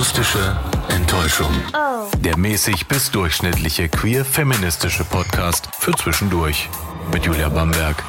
[0.00, 0.56] Akustische
[0.88, 1.52] Enttäuschung.
[2.20, 6.70] Der mäßig bis durchschnittliche queer-feministische Podcast für zwischendurch.
[7.12, 8.02] Mit Julia Bamberg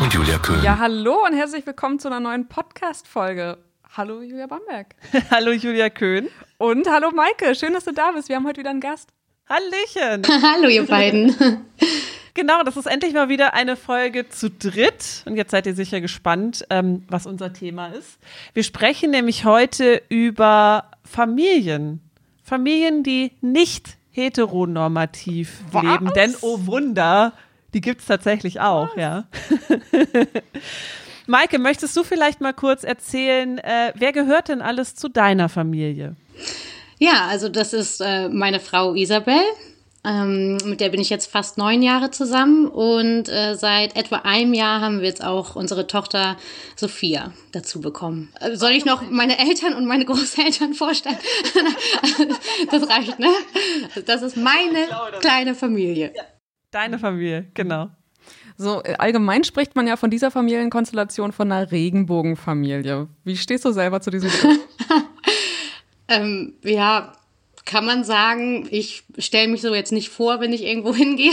[0.00, 0.62] und Julia Köhn.
[0.62, 3.58] Ja, hallo und herzlich willkommen zu einer neuen Podcast-Folge.
[3.94, 4.94] Hallo Julia Bamberg.
[5.30, 6.30] hallo Julia Köhn.
[6.56, 8.30] Und hallo Maike, schön, dass du da bist.
[8.30, 9.10] Wir haben heute wieder einen Gast.
[9.46, 10.22] Hallöchen.
[10.42, 11.36] hallo ihr beiden.
[12.34, 15.22] Genau, das ist endlich mal wieder eine Folge zu dritt.
[15.24, 18.18] Und jetzt seid ihr sicher gespannt, ähm, was unser Thema ist.
[18.54, 22.00] Wir sprechen nämlich heute über Familien.
[22.42, 25.84] Familien, die nicht heteronormativ was?
[25.84, 26.10] leben.
[26.14, 27.34] Denn, oh Wunder,
[27.72, 29.00] die gibt es tatsächlich auch, was?
[29.00, 29.24] ja.
[31.26, 36.16] Maike, möchtest du vielleicht mal kurz erzählen, äh, wer gehört denn alles zu deiner Familie?
[36.98, 39.40] Ja, also das ist äh, meine Frau Isabel.
[40.06, 44.52] Ähm, mit der bin ich jetzt fast neun Jahre zusammen und äh, seit etwa einem
[44.52, 46.36] Jahr haben wir jetzt auch unsere Tochter
[46.76, 48.30] Sophia dazu bekommen.
[48.40, 51.16] Äh, soll ich noch meine Eltern und meine Großeltern vorstellen?
[52.70, 53.28] das reicht, ne?
[54.04, 54.88] Das ist meine
[55.20, 56.12] kleine Familie.
[56.70, 57.88] Deine Familie, genau.
[58.56, 63.08] So, äh, allgemein spricht man ja von dieser Familienkonstellation von einer Regenbogenfamilie.
[63.24, 64.30] Wie stehst du selber zu diesem
[66.08, 67.12] ähm, ja,
[67.64, 71.32] kann man sagen, ich stelle mich so jetzt nicht vor, wenn ich irgendwo hingehe.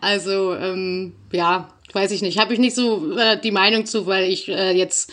[0.00, 4.30] Also ähm, ja, weiß ich nicht, habe ich nicht so äh, die Meinung zu, weil
[4.30, 5.10] ich äh, jetzt,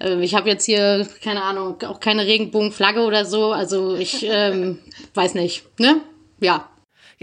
[0.00, 3.52] äh, ich habe jetzt hier, keine Ahnung, auch keine Regenbogenflagge oder so.
[3.52, 4.78] Also ich ähm,
[5.14, 6.00] weiß nicht, ne?
[6.40, 6.68] Ja,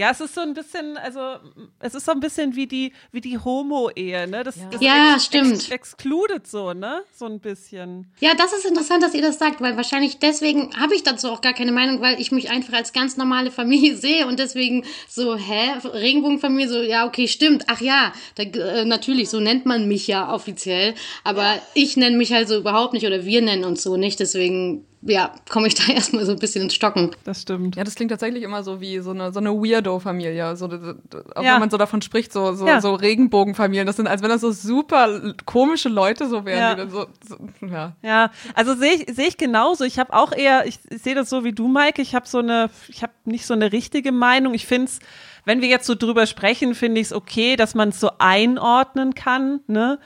[0.00, 1.20] ja, es ist so ein bisschen, also
[1.78, 4.42] es ist so ein bisschen wie die, wie die Homo-Ehe, ne?
[4.44, 5.52] Das, ja, das ja ex stimmt.
[5.52, 7.02] Ex excluded so, ne?
[7.14, 8.10] So ein bisschen.
[8.18, 11.42] Ja, das ist interessant, dass ihr das sagt, weil wahrscheinlich deswegen habe ich dazu auch
[11.42, 15.36] gar keine Meinung, weil ich mich einfach als ganz normale Familie sehe und deswegen so,
[15.36, 17.64] hä, Regenbogenfamilie, so, ja, okay, stimmt.
[17.66, 21.62] Ach ja, da, äh, natürlich, so nennt man mich ja offiziell, aber ja.
[21.74, 25.32] ich nenne mich halt so überhaupt nicht oder wir nennen uns so nicht, deswegen ja,
[25.48, 27.10] komme ich da erstmal so ein bisschen ins Stocken.
[27.24, 27.76] Das stimmt.
[27.76, 30.56] Ja, das klingt tatsächlich immer so wie so eine, so eine Weirdo-Familie.
[30.56, 31.54] So, auch ja.
[31.54, 32.80] wenn man so davon spricht, so, so, ja.
[32.80, 33.86] so Regenbogenfamilien.
[33.86, 36.78] Das sind, als wenn das so super komische Leute so wären.
[36.78, 37.92] Ja, so, so, ja.
[38.02, 38.30] ja.
[38.54, 39.84] also sehe ich, seh ich genauso.
[39.84, 42.02] Ich habe auch eher, ich, ich sehe das so wie du, Maike.
[42.02, 44.52] Ich habe so eine, ich habe nicht so eine richtige Meinung.
[44.54, 44.98] Ich finde es
[45.44, 49.14] wenn wir jetzt so drüber sprechen, finde ich es okay, dass man es so einordnen
[49.14, 49.98] kann, ne?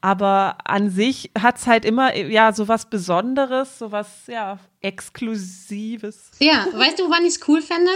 [0.00, 6.30] Aber an sich hat es halt immer, ja, so was Besonderes, so was, ja, Exklusives.
[6.38, 7.90] Ja, weißt du, wann ich es cool fände?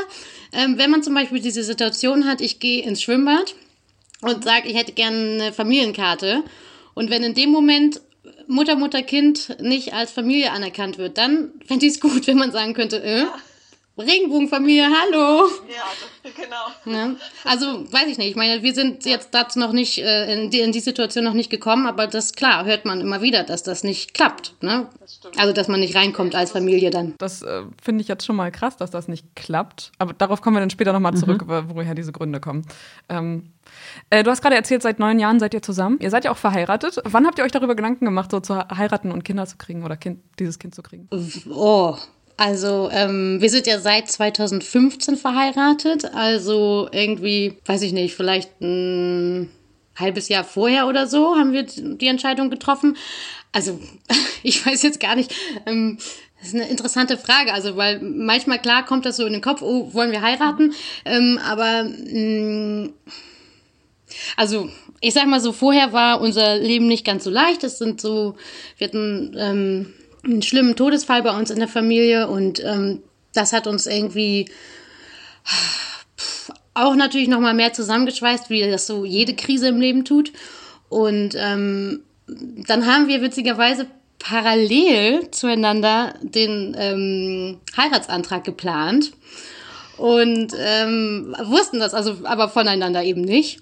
[0.52, 3.54] Ähm, wenn man zum Beispiel diese Situation hat, ich gehe ins Schwimmbad
[4.20, 6.42] und sage, ich hätte gerne eine Familienkarte.
[6.94, 8.00] Und wenn in dem Moment
[8.46, 12.52] Mutter, Mutter, Kind nicht als Familie anerkannt wird, dann fände ich es gut, wenn man
[12.52, 13.24] sagen könnte, äh,
[13.98, 15.48] Regenbogenfamilie, hallo.
[15.68, 16.96] Ja, genau.
[16.96, 17.14] Ja,
[17.44, 18.30] also, weiß ich nicht.
[18.30, 21.34] Ich meine, wir sind jetzt dazu noch nicht, äh, in, die, in die Situation noch
[21.34, 24.54] nicht gekommen, aber das, klar, hört man immer wieder, dass das nicht klappt.
[24.62, 24.88] Ne?
[24.98, 27.14] Das also, dass man nicht reinkommt als Familie dann.
[27.18, 29.92] Das äh, finde ich jetzt schon mal krass, dass das nicht klappt.
[29.98, 31.64] Aber darauf kommen wir dann später nochmal zurück, mhm.
[31.74, 32.64] woher diese Gründe kommen.
[33.10, 33.52] Ähm,
[34.08, 35.98] äh, du hast gerade erzählt, seit neun Jahren seid ihr zusammen.
[36.00, 36.98] Ihr seid ja auch verheiratet.
[37.04, 39.98] Wann habt ihr euch darüber Gedanken gemacht, so zu heiraten und Kinder zu kriegen oder
[39.98, 41.08] kind, dieses Kind zu kriegen?
[41.50, 41.96] Oh,
[42.42, 49.48] also ähm, wir sind ja seit 2015 verheiratet, also irgendwie, weiß ich nicht, vielleicht ein
[49.96, 52.96] halbes Jahr vorher oder so haben wir die Entscheidung getroffen.
[53.52, 53.78] Also
[54.42, 55.32] ich weiß jetzt gar nicht.
[55.66, 55.98] Ähm,
[56.40, 59.62] das ist eine interessante Frage, also weil manchmal klar kommt das so in den Kopf,
[59.62, 60.74] oh, wollen wir heiraten?
[61.04, 62.94] Ähm, aber mh, mm,
[64.36, 64.68] also
[65.00, 67.62] ich sag mal so, vorher war unser Leben nicht ganz so leicht.
[67.62, 68.34] Es sind so,
[68.78, 73.02] wir hatten ähm, einen schlimmen Todesfall bei uns in der Familie und ähm,
[73.32, 74.46] das hat uns irgendwie
[76.74, 80.32] auch natürlich noch mal mehr zusammengeschweißt, wie das so jede Krise im Leben tut.
[80.88, 83.86] Und ähm, dann haben wir witzigerweise
[84.18, 89.12] parallel zueinander den ähm, Heiratsantrag geplant
[89.96, 93.60] und ähm, wussten das also aber voneinander eben nicht.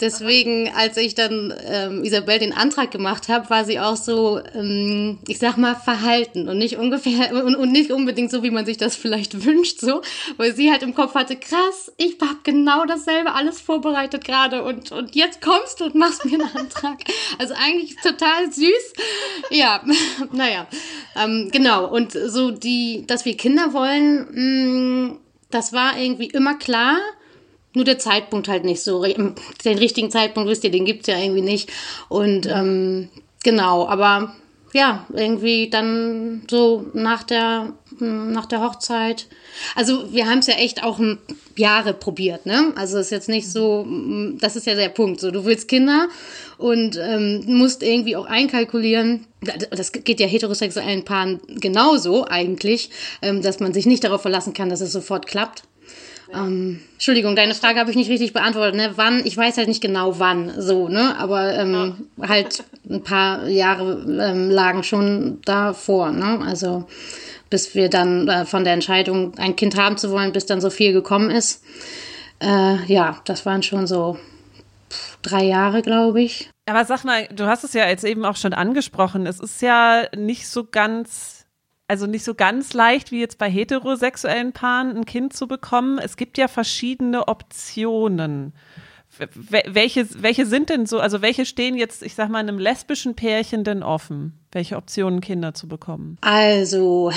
[0.00, 5.18] Deswegen, als ich dann ähm, Isabel den Antrag gemacht habe, war sie auch so, ähm,
[5.26, 8.76] ich sag mal, verhalten und nicht ungefähr und, und nicht unbedingt so, wie man sich
[8.76, 10.02] das vielleicht wünscht, so,
[10.36, 14.92] weil sie halt im Kopf hatte, krass, ich hab genau dasselbe alles vorbereitet gerade und,
[14.92, 16.98] und jetzt kommst du und machst mir einen Antrag.
[17.38, 18.92] Also eigentlich total süß.
[19.50, 19.82] Ja,
[20.32, 20.66] naja,
[21.16, 21.86] ähm, genau.
[21.86, 25.18] Und so die, dass wir Kinder wollen, mh, mm,
[25.50, 26.98] das war irgendwie immer klar.
[27.76, 29.02] Nur der Zeitpunkt halt nicht so.
[29.02, 29.34] Den
[29.78, 31.70] richtigen Zeitpunkt, wisst ihr, den gibt es ja irgendwie nicht.
[32.08, 33.10] Und ähm,
[33.44, 34.34] genau, aber
[34.72, 39.26] ja, irgendwie dann so nach der, nach der Hochzeit.
[39.74, 40.98] Also wir haben es ja echt auch
[41.54, 42.72] Jahre probiert, ne?
[42.76, 43.86] Also ist jetzt nicht so,
[44.40, 45.20] das ist ja der Punkt.
[45.20, 46.08] So, du willst Kinder
[46.56, 49.26] und ähm, musst irgendwie auch einkalkulieren.
[49.70, 52.88] Das geht ja heterosexuellen Paaren genauso eigentlich,
[53.20, 55.64] ähm, dass man sich nicht darauf verlassen kann, dass es sofort klappt.
[56.32, 58.74] Ähm, Entschuldigung, deine Frage habe ich nicht richtig beantwortet.
[58.74, 58.92] Ne?
[58.96, 59.24] Wann?
[59.24, 61.16] Ich weiß halt nicht genau wann, so, ne?
[61.18, 62.28] Aber ähm, ja.
[62.28, 66.40] halt ein paar Jahre ähm, lagen schon davor, ne?
[66.44, 66.86] Also
[67.50, 70.70] bis wir dann äh, von der Entscheidung, ein Kind haben zu wollen, bis dann so
[70.70, 71.62] viel gekommen ist.
[72.40, 74.18] Äh, ja, das waren schon so
[75.22, 76.50] drei Jahre, glaube ich.
[76.68, 79.26] Aber sag mal, du hast es ja jetzt eben auch schon angesprochen.
[79.26, 81.35] Es ist ja nicht so ganz
[81.88, 85.98] also nicht so ganz leicht wie jetzt bei heterosexuellen Paaren ein Kind zu bekommen.
[85.98, 88.52] Es gibt ja verschiedene Optionen.
[89.40, 93.64] Welche, welche sind denn so, also welche stehen jetzt, ich sag mal, einem lesbischen Pärchen
[93.64, 94.38] denn offen?
[94.52, 96.18] Welche Optionen Kinder zu bekommen?
[96.20, 97.12] Also,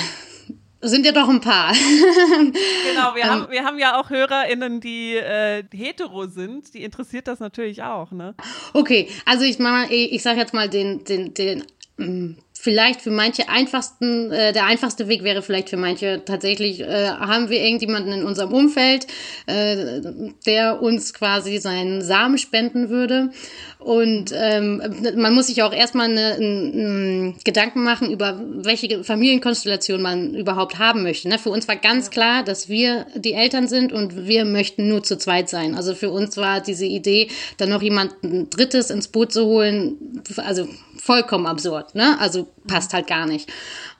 [0.80, 1.72] sind ja doch ein paar.
[1.74, 6.72] genau, wir, haben, wir haben ja auch HörerInnen, die äh, hetero sind.
[6.72, 8.34] Die interessiert das natürlich auch, ne?
[8.72, 11.64] Okay, also ich, mach, ich sag jetzt mal den, den, den
[11.98, 17.08] mm, vielleicht für manche einfachsten, äh, der einfachste Weg wäre vielleicht für manche tatsächlich, äh,
[17.08, 19.06] haben wir irgendjemanden in unserem Umfeld,
[19.46, 20.02] äh,
[20.44, 23.30] der uns quasi seinen Samen spenden würde.
[23.78, 24.82] Und ähm,
[25.16, 31.02] man muss sich auch erstmal eine, einen Gedanken machen, über welche Familienkonstellation man überhaupt haben
[31.02, 31.30] möchte.
[31.30, 31.38] Ne?
[31.38, 35.16] Für uns war ganz klar, dass wir die Eltern sind und wir möchten nur zu
[35.16, 35.74] zweit sein.
[35.74, 40.68] Also für uns war diese Idee, dann noch jemanden Drittes ins Boot zu holen, also
[41.00, 41.94] vollkommen absurd.
[41.94, 42.18] Ne?
[42.20, 43.50] Also passt halt gar nicht.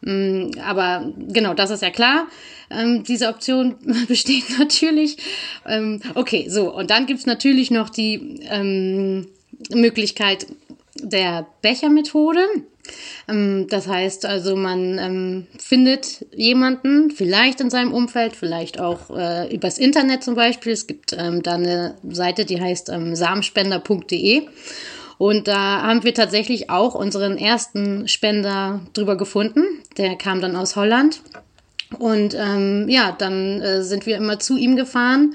[0.03, 2.27] Mm, aber genau, das ist ja klar.
[2.71, 3.77] Ähm, diese Option
[4.09, 5.17] besteht natürlich.
[5.67, 6.75] Ähm, okay, so.
[6.75, 9.29] Und dann gibt's natürlich noch die ähm,
[9.73, 10.47] Möglichkeit
[10.95, 12.41] der Bechermethode.
[13.29, 19.55] Ähm, das heißt also, man ähm, findet jemanden, vielleicht in seinem Umfeld, vielleicht auch äh,
[19.55, 20.73] übers Internet zum Beispiel.
[20.73, 24.43] Es gibt ähm, da eine Seite, die heißt samenspender.de.
[25.21, 29.63] Und da haben wir tatsächlich auch unseren ersten Spender drüber gefunden.
[29.99, 31.21] Der kam dann aus Holland.
[31.99, 35.35] Und ähm, ja, dann äh, sind wir immer zu ihm gefahren.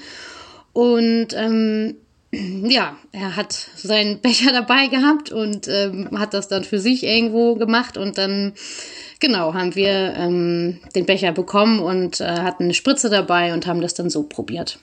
[0.73, 1.97] Und ähm,
[2.31, 7.53] ja, er hat seinen Becher dabei gehabt und ähm, hat das dann für sich irgendwo
[7.53, 7.95] gemacht.
[7.95, 8.53] Und dann,
[9.19, 13.81] genau, haben wir ähm, den Becher bekommen und äh, hatten eine Spritze dabei und haben
[13.81, 14.79] das dann so probiert.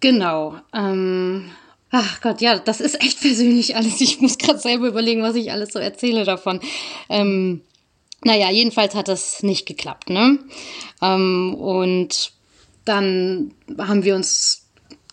[0.00, 0.56] Genau.
[0.74, 1.52] Ähm,
[1.90, 4.00] Ach Gott, ja, das ist echt persönlich alles.
[4.00, 6.60] Ich muss gerade selber überlegen, was ich alles so erzähle davon.
[7.08, 7.62] Ähm,
[8.24, 10.38] naja, jedenfalls hat das nicht geklappt, ne?
[11.00, 12.32] Ähm, und
[12.84, 14.66] dann haben wir uns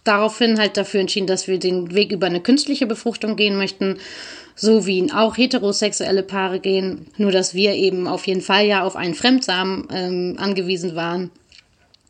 [0.03, 3.99] daraufhin halt dafür entschieden, dass wir den Weg über eine künstliche Befruchtung gehen möchten,
[4.55, 7.07] so wie auch heterosexuelle Paare gehen.
[7.17, 11.31] Nur dass wir eben auf jeden Fall ja auf einen Fremdsamen ähm, angewiesen waren.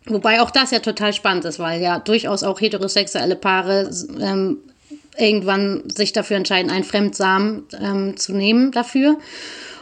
[0.05, 3.89] Wobei auch das ja total spannend ist, weil ja durchaus auch heterosexuelle Paare
[4.19, 4.57] ähm,
[5.17, 9.17] irgendwann sich dafür entscheiden, einen Fremdsamen ähm, zu nehmen dafür.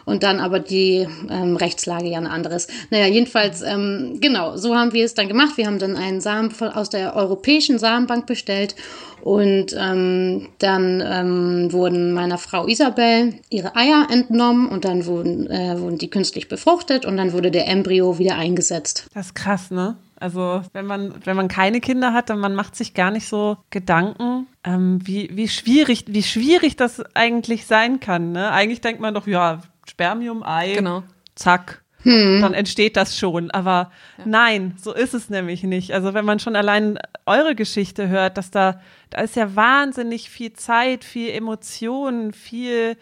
[0.04, 2.72] Und dann aber die ähm, Rechtslage ja eine andere ist.
[2.90, 5.58] Naja, jedenfalls, ähm, genau, so haben wir es dann gemacht.
[5.58, 8.76] Wir haben dann einen Samen aus der Europäischen Samenbank bestellt
[9.22, 15.80] und ähm, dann ähm, wurden meiner Frau Isabel ihre Eier entnommen und dann wurden, äh,
[15.80, 19.06] wurden die künstlich befruchtet und dann wurde der Embryo wieder eingesetzt.
[19.14, 19.98] Das ist krass, ne?
[20.22, 23.58] Also wenn man, wenn man keine Kinder hat, dann man macht sich gar nicht so
[23.72, 28.32] Gedanken, ähm, wie, wie schwierig, wie schwierig das eigentlich sein kann.
[28.32, 28.52] Ne?
[28.52, 31.04] Eigentlich denkt man doch, ja, Spermium, Ei, genau.
[31.34, 32.40] zack, hm.
[32.40, 33.50] dann entsteht das schon.
[33.50, 34.24] Aber ja.
[34.26, 35.92] nein, so ist es nämlich nicht.
[35.92, 38.80] Also wenn man schon allein eure Geschichte hört, dass da,
[39.10, 42.96] da ist ja wahnsinnig viel Zeit, viel Emotionen, viel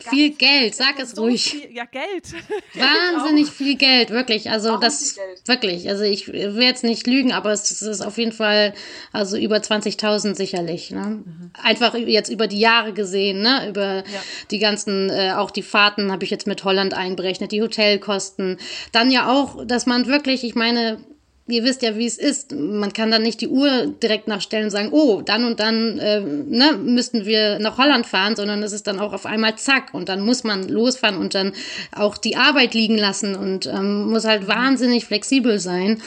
[0.00, 1.50] viel Geld, sag es so ruhig.
[1.50, 2.32] Viel, ja, Geld.
[2.74, 4.50] Wahnsinnig viel Geld, wirklich.
[4.50, 5.88] Also das wirklich.
[5.88, 8.74] Also ich will jetzt nicht lügen, aber es, ist auf jeden Fall
[9.12, 10.90] also über 20.000 sicherlich.
[10.90, 11.22] Ne?
[11.24, 11.50] Mhm.
[11.62, 13.68] Einfach jetzt über die Jahre gesehen, ne?
[13.68, 14.22] Über ja.
[14.50, 18.58] die ganzen, äh, auch die Fahrten habe ich jetzt mit Holland einberechnet, die Hotelkosten.
[18.92, 20.98] Dann ja auch, dass man wirklich, ich meine,
[21.46, 22.52] ihr wisst ja, wie es ist.
[22.52, 26.20] Man kann dann nicht die Uhr direkt nachstellen und sagen, oh, dann und dann äh,
[26.20, 30.08] ne, müssten wir nach Holland fahren, sondern es ist dann auch auf einmal zack und
[30.08, 31.52] dann muss man losfahren und dann
[31.94, 36.00] auch die Arbeit liegen lassen und ähm, muss halt wahnsinnig flexibel sein.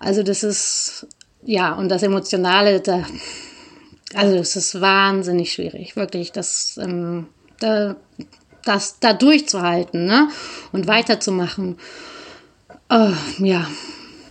[0.00, 1.06] Also das ist,
[1.44, 3.06] ja, und das Emotionale, da,
[4.14, 7.96] also es ist wahnsinnig schwierig, wirklich, das, ähm, da,
[8.64, 10.28] das da durchzuhalten ne?
[10.72, 11.78] und weiterzumachen.
[12.90, 13.66] Oh, ja,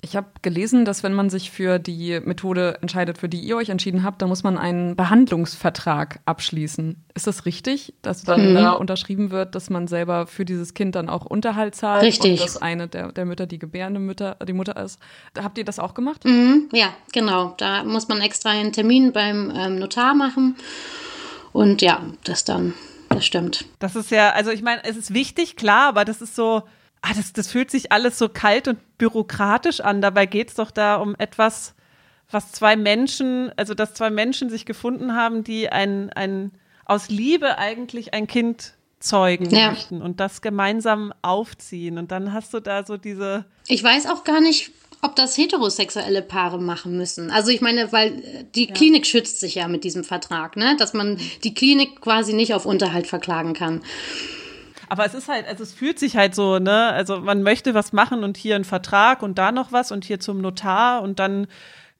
[0.03, 3.69] Ich habe gelesen, dass wenn man sich für die Methode entscheidet, für die ihr euch
[3.69, 7.05] entschieden habt, dann muss man einen Behandlungsvertrag abschließen.
[7.13, 8.55] Ist das richtig, dass dann mhm.
[8.55, 12.03] da unterschrieben wird, dass man selber für dieses Kind dann auch Unterhalt zahlt?
[12.03, 12.33] Richtig.
[12.33, 14.99] Und dass eine der, der Mütter die gebärende Mütter, die Mutter ist.
[15.41, 16.25] Habt ihr das auch gemacht?
[16.25, 17.53] Mhm, ja, genau.
[17.57, 20.57] Da muss man extra einen Termin beim ähm, Notar machen.
[21.53, 22.73] Und ja, das dann,
[23.07, 23.63] das stimmt.
[23.79, 26.63] Das ist ja, also ich meine, es ist wichtig, klar, aber das ist so
[27.03, 30.01] ah, das, das fühlt sich alles so kalt und bürokratisch an.
[30.01, 31.75] Dabei geht es doch da um etwas,
[32.31, 36.51] was zwei Menschen, also dass zwei Menschen sich gefunden haben, die ein, ein
[36.85, 39.71] aus Liebe eigentlich ein Kind zeugen ja.
[39.71, 41.97] möchten und das gemeinsam aufziehen.
[41.97, 43.45] Und dann hast du da so diese.
[43.67, 47.29] Ich weiß auch gar nicht, ob das heterosexuelle Paare machen müssen.
[47.29, 48.73] Also ich meine, weil die ja.
[48.73, 50.77] Klinik schützt sich ja mit diesem Vertrag, ne?
[50.79, 53.81] Dass man die Klinik quasi nicht auf Unterhalt verklagen kann.
[54.93, 56.91] Aber es ist halt, also es fühlt sich halt so, ne?
[56.91, 60.19] Also man möchte was machen und hier ein Vertrag und da noch was und hier
[60.19, 61.47] zum Notar und dann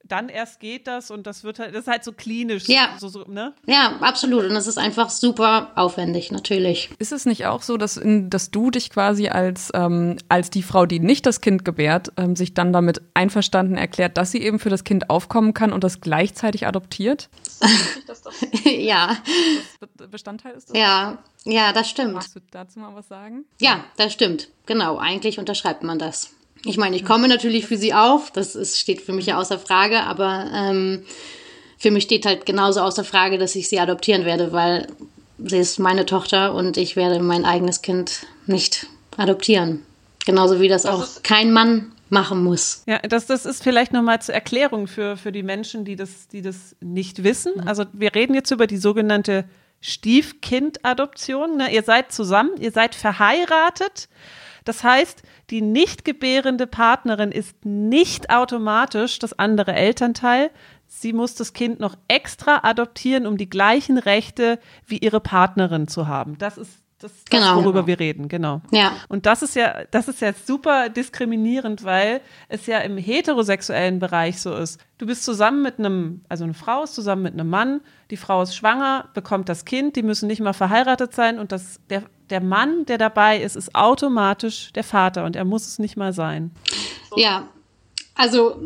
[0.05, 2.67] dann erst geht das und das wird halt, das ist halt so klinisch.
[2.67, 2.89] Ja.
[2.99, 3.53] So, so, ne?
[3.65, 4.43] ja, absolut.
[4.43, 6.89] Und das ist einfach super aufwendig, natürlich.
[6.99, 10.61] Ist es nicht auch so, dass, in, dass du dich quasi als, ähm, als die
[10.61, 14.59] Frau, die nicht das Kind gebärt, ähm, sich dann damit einverstanden erklärt, dass sie eben
[14.59, 17.29] für das Kind aufkommen kann und das gleichzeitig adoptiert?
[18.65, 19.17] ja.
[19.97, 20.77] Das Bestandteil ist das?
[20.77, 22.13] Ja, ja, das stimmt.
[22.13, 23.45] Magst du dazu mal was sagen?
[23.59, 24.49] Ja, das stimmt.
[24.65, 26.31] Genau, eigentlich unterschreibt man das.
[26.65, 29.59] Ich meine, ich komme natürlich für sie auf, das ist, steht für mich ja außer
[29.59, 31.03] Frage, aber ähm,
[31.77, 34.87] für mich steht halt genauso außer Frage, dass ich sie adoptieren werde, weil
[35.37, 39.83] sie ist meine Tochter und ich werde mein eigenes Kind nicht adoptieren.
[40.25, 42.83] Genauso wie das, das auch kein Mann machen muss.
[42.85, 46.41] Ja, das, das ist vielleicht nochmal zur Erklärung für, für die Menschen, die das, die
[46.41, 47.53] das nicht wissen.
[47.57, 47.67] Mhm.
[47.67, 49.43] Also wir reden jetzt über die sogenannte
[49.83, 51.57] Stiefkindadoption.
[51.57, 51.71] Ne?
[51.73, 54.09] Ihr seid zusammen, ihr seid verheiratet.
[54.63, 60.51] Das heißt, die nicht gebärende Partnerin ist nicht automatisch das andere Elternteil.
[60.87, 66.07] Sie muss das Kind noch extra adoptieren, um die gleichen Rechte wie ihre Partnerin zu
[66.07, 66.37] haben.
[66.37, 67.55] Das ist das, ist genau.
[67.55, 68.61] das, worüber wir reden, genau.
[68.71, 68.93] Ja.
[69.09, 74.41] Und das ist ja, das ist ja super diskriminierend, weil es ja im heterosexuellen Bereich
[74.41, 74.79] so ist.
[74.97, 78.41] Du bist zusammen mit einem, also eine Frau ist zusammen mit einem Mann, die Frau
[78.41, 82.41] ist schwanger, bekommt das Kind, die müssen nicht mal verheiratet sein und das, der, der
[82.41, 86.51] Mann, der dabei ist, ist automatisch der Vater und er muss es nicht mal sein.
[87.15, 87.47] Ja,
[88.15, 88.61] also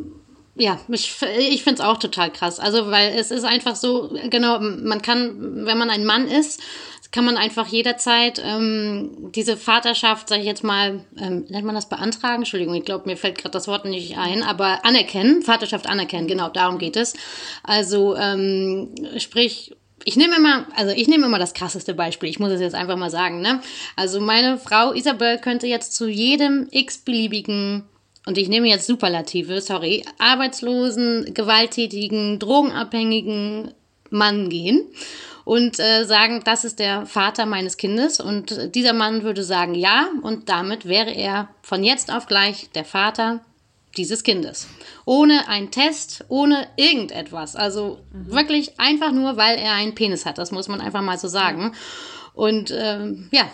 [0.60, 2.60] ja, ich, ich finde es auch total krass.
[2.60, 6.62] Also, weil es ist einfach so, genau, man kann, wenn man ein Mann ist,
[7.12, 11.90] kann man einfach jederzeit ähm, diese Vaterschaft, sage ich jetzt mal, ähm, nennt man das
[11.90, 12.42] beantragen?
[12.42, 16.50] Entschuldigung, ich glaube, mir fällt gerade das Wort nicht ein, aber anerkennen, Vaterschaft anerkennen, genau,
[16.50, 17.14] darum geht es.
[17.64, 22.30] Also ähm, sprich, ich nehme immer, also ich nehme immer das krasseste Beispiel.
[22.30, 23.62] Ich muss es jetzt einfach mal sagen, ne?
[23.96, 27.84] Also meine Frau Isabel könnte jetzt zu jedem x-beliebigen
[28.26, 33.74] und ich nehme jetzt Superlative, sorry, arbeitslosen, gewalttätigen, drogenabhängigen
[34.10, 34.88] Mann gehen
[35.48, 38.20] und äh, sagen, das ist der Vater meines Kindes.
[38.20, 42.84] Und dieser Mann würde sagen, ja, und damit wäre er von jetzt auf gleich der
[42.84, 43.40] Vater
[43.96, 44.68] dieses Kindes.
[45.06, 47.56] Ohne einen Test, ohne irgendetwas.
[47.56, 48.34] Also mhm.
[48.34, 50.38] wirklich einfach nur, weil er einen Penis hat.
[50.38, 51.72] Das muss man einfach mal so sagen.
[52.34, 53.50] Und ähm, ja,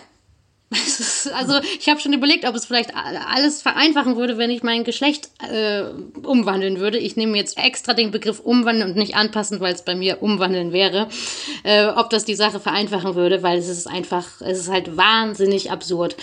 [1.34, 5.30] also ich habe schon überlegt, ob es vielleicht alles vereinfachen würde, wenn ich mein Geschlecht
[5.48, 5.82] äh,
[6.22, 6.98] umwandeln würde.
[6.98, 10.72] Ich nehme jetzt extra den Begriff umwandeln und nicht anpassen, weil es bei mir umwandeln
[10.72, 11.08] wäre.
[11.62, 15.70] Äh, ob das die Sache vereinfachen würde, weil es ist einfach, es ist halt wahnsinnig
[15.70, 16.16] absurd.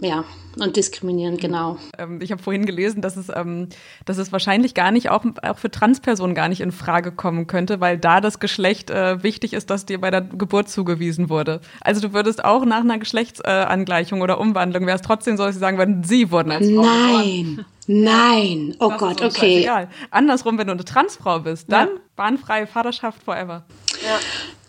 [0.00, 0.24] Ja,
[0.58, 1.76] und diskriminierend, genau.
[1.98, 3.68] Ähm, ich habe vorhin gelesen, dass es, ähm,
[4.06, 7.80] dass es wahrscheinlich gar nicht, auch, auch für Transpersonen gar nicht in Frage kommen könnte,
[7.80, 11.60] weil da das Geschlecht äh, wichtig ist, das dir bei der Geburt zugewiesen wurde.
[11.82, 15.54] Also du würdest auch nach einer Geschlechtsangleichung äh, oder Umwandlung, wäre es trotzdem so, dass
[15.54, 19.60] sie sagen würden, sie wurden als Frau Nein, nein, oh das Gott, okay.
[19.60, 19.88] Egal.
[20.10, 21.94] Andersrum, wenn du eine Transfrau bist, dann ja.
[22.16, 23.64] bahnfreie Vaterschaft forever.
[24.02, 24.18] Ja.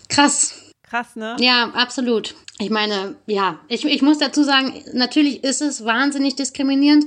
[0.10, 0.61] Krass.
[0.92, 1.38] Krass, ne?
[1.40, 2.36] Ja, absolut.
[2.60, 7.06] Ich meine, ja, ich, ich muss dazu sagen, natürlich ist es wahnsinnig diskriminierend.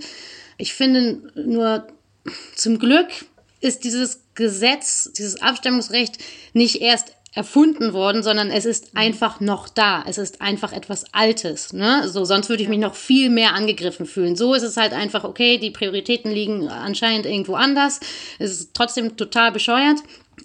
[0.57, 1.87] Ich finde nur,
[2.57, 3.09] zum Glück
[3.61, 6.17] ist dieses Gesetz, dieses Abstimmungsrecht
[6.55, 10.03] nicht erst erfunden worden, sondern es ist einfach noch da.
[10.07, 11.75] Es ist einfach etwas Altes.
[11.75, 12.09] Ne?
[12.09, 14.35] So, sonst würde ich mich noch viel mehr angegriffen fühlen.
[14.35, 18.01] So ist es halt einfach, okay, die Prioritäten liegen anscheinend irgendwo anders.
[18.39, 19.99] Es ist trotzdem total bescheuert.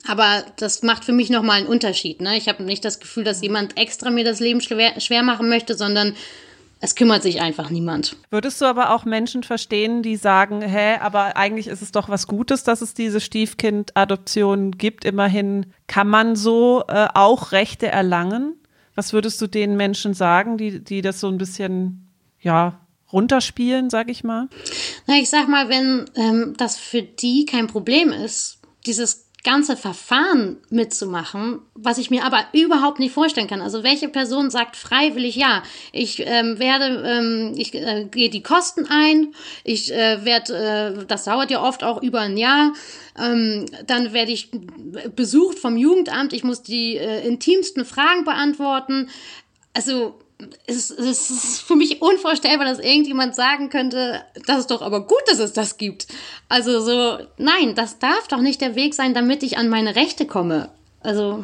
[0.08, 2.22] Aber das macht für mich nochmal einen Unterschied.
[2.22, 2.38] Ne?
[2.38, 5.76] Ich habe nicht das Gefühl, dass jemand extra mir das Leben schwer, schwer machen möchte,
[5.76, 6.16] sondern
[6.82, 8.16] es kümmert sich einfach niemand.
[8.30, 12.28] Würdest du aber auch Menschen verstehen, die sagen, hä, aber eigentlich ist es doch was
[12.28, 15.04] Gutes, dass es diese Stiefkind-Adoption gibt.
[15.04, 18.56] Immerhin kann man so äh, auch Rechte erlangen.
[18.96, 22.08] Was würdest du den Menschen sagen, die, die das so ein bisschen,
[22.40, 22.80] ja,
[23.12, 24.48] runterspielen, sag ich mal?
[25.08, 30.58] Na, ich sag mal, wenn ähm, das für die kein Problem ist, dieses ganze Verfahren
[30.70, 33.62] mitzumachen, was ich mir aber überhaupt nicht vorstellen kann.
[33.62, 38.86] Also welche Person sagt freiwillig, ja, ich ähm, werde, ähm, ich äh, gehe die Kosten
[38.90, 42.74] ein, ich äh, werde, äh, das dauert ja oft auch über ein Jahr,
[43.18, 44.52] ähm, dann werde ich
[45.16, 49.10] besucht vom Jugendamt, ich muss die äh, intimsten Fragen beantworten.
[49.74, 50.20] Also
[50.68, 55.22] es, es ist für mich unvorstellbar, dass irgendjemand sagen könnte, das ist doch aber gut,
[55.28, 56.08] dass es das gibt.
[56.48, 60.26] Also so, nein, das darf doch nicht der Weg sein, damit ich an meine Rechte
[60.26, 60.70] komme.
[61.02, 61.44] Also.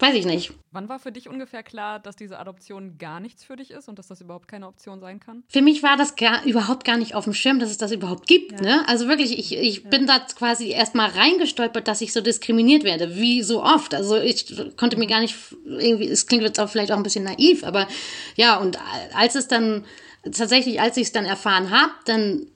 [0.00, 0.52] Weiß ich nicht.
[0.72, 3.98] Wann war für dich ungefähr klar, dass diese Adoption gar nichts für dich ist und
[3.98, 5.44] dass das überhaupt keine Option sein kann?
[5.48, 8.26] Für mich war das gar, überhaupt gar nicht auf dem Schirm, dass es das überhaupt
[8.26, 8.52] gibt.
[8.52, 8.60] Ja.
[8.60, 8.88] Ne?
[8.88, 9.90] Also wirklich, ich, ich ja.
[9.90, 13.94] bin da quasi erst mal reingestolpert, dass ich so diskriminiert werde, wie so oft.
[13.94, 17.24] Also ich konnte mir gar nicht irgendwie, es klingt jetzt auch vielleicht auch ein bisschen
[17.24, 17.86] naiv, aber
[18.34, 18.78] ja, und
[19.14, 19.84] als es dann,
[20.24, 22.46] tatsächlich, als ich es dann erfahren habe, dann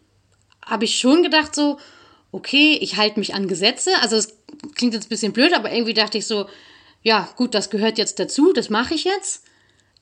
[0.64, 1.78] habe ich schon gedacht so,
[2.32, 3.90] okay, ich halte mich an Gesetze.
[4.02, 4.37] Also es
[4.75, 6.47] klingt jetzt ein bisschen blöd, aber irgendwie dachte ich so,
[7.03, 9.45] ja, gut, das gehört jetzt dazu, das mache ich jetzt.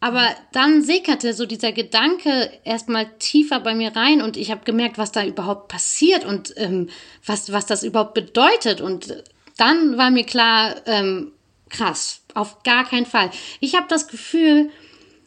[0.00, 4.98] Aber dann sickerte so dieser Gedanke erstmal tiefer bei mir rein und ich habe gemerkt,
[4.98, 6.90] was da überhaupt passiert und ähm,
[7.24, 8.80] was, was das überhaupt bedeutet.
[8.80, 9.24] Und
[9.56, 11.32] dann war mir klar, ähm,
[11.70, 13.30] krass, auf gar keinen Fall.
[13.60, 14.70] Ich habe das Gefühl,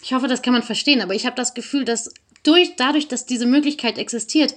[0.03, 3.25] ich hoffe, das kann man verstehen, aber ich habe das Gefühl, dass durch, dadurch, dass
[3.25, 4.53] diese Möglichkeit existiert,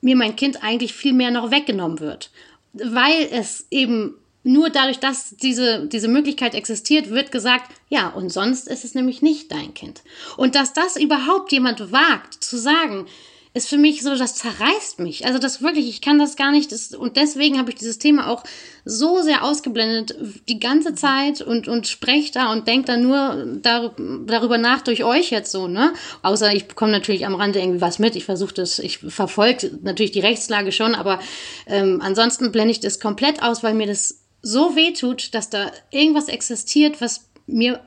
[0.00, 2.30] mir mein Kind eigentlich viel mehr noch weggenommen wird.
[2.72, 8.68] Weil es eben nur dadurch, dass diese, diese Möglichkeit existiert, wird gesagt, ja, und sonst
[8.68, 10.02] ist es nämlich nicht dein Kind.
[10.36, 13.06] Und dass das überhaupt jemand wagt zu sagen,
[13.52, 15.26] ist für mich so, das zerreißt mich.
[15.26, 16.70] Also das wirklich, ich kann das gar nicht.
[16.70, 18.44] Das, und deswegen habe ich dieses Thema auch
[18.84, 20.14] so sehr ausgeblendet
[20.48, 23.94] die ganze Zeit und, und spreche da und denke da nur dar,
[24.26, 25.92] darüber nach durch euch jetzt so, ne?
[26.22, 28.14] Außer ich bekomme natürlich am Rande irgendwie was mit.
[28.14, 31.18] Ich versuche das, ich verfolge natürlich die Rechtslage schon, aber
[31.66, 35.72] ähm, ansonsten blende ich das komplett aus, weil mir das so weh tut, dass da
[35.90, 37.84] irgendwas existiert, was mir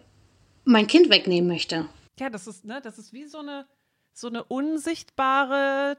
[0.66, 1.86] mein Kind wegnehmen möchte.
[2.20, 3.66] Ja, das ist, ne, das ist wie so eine,
[4.14, 5.98] so eine unsichtbare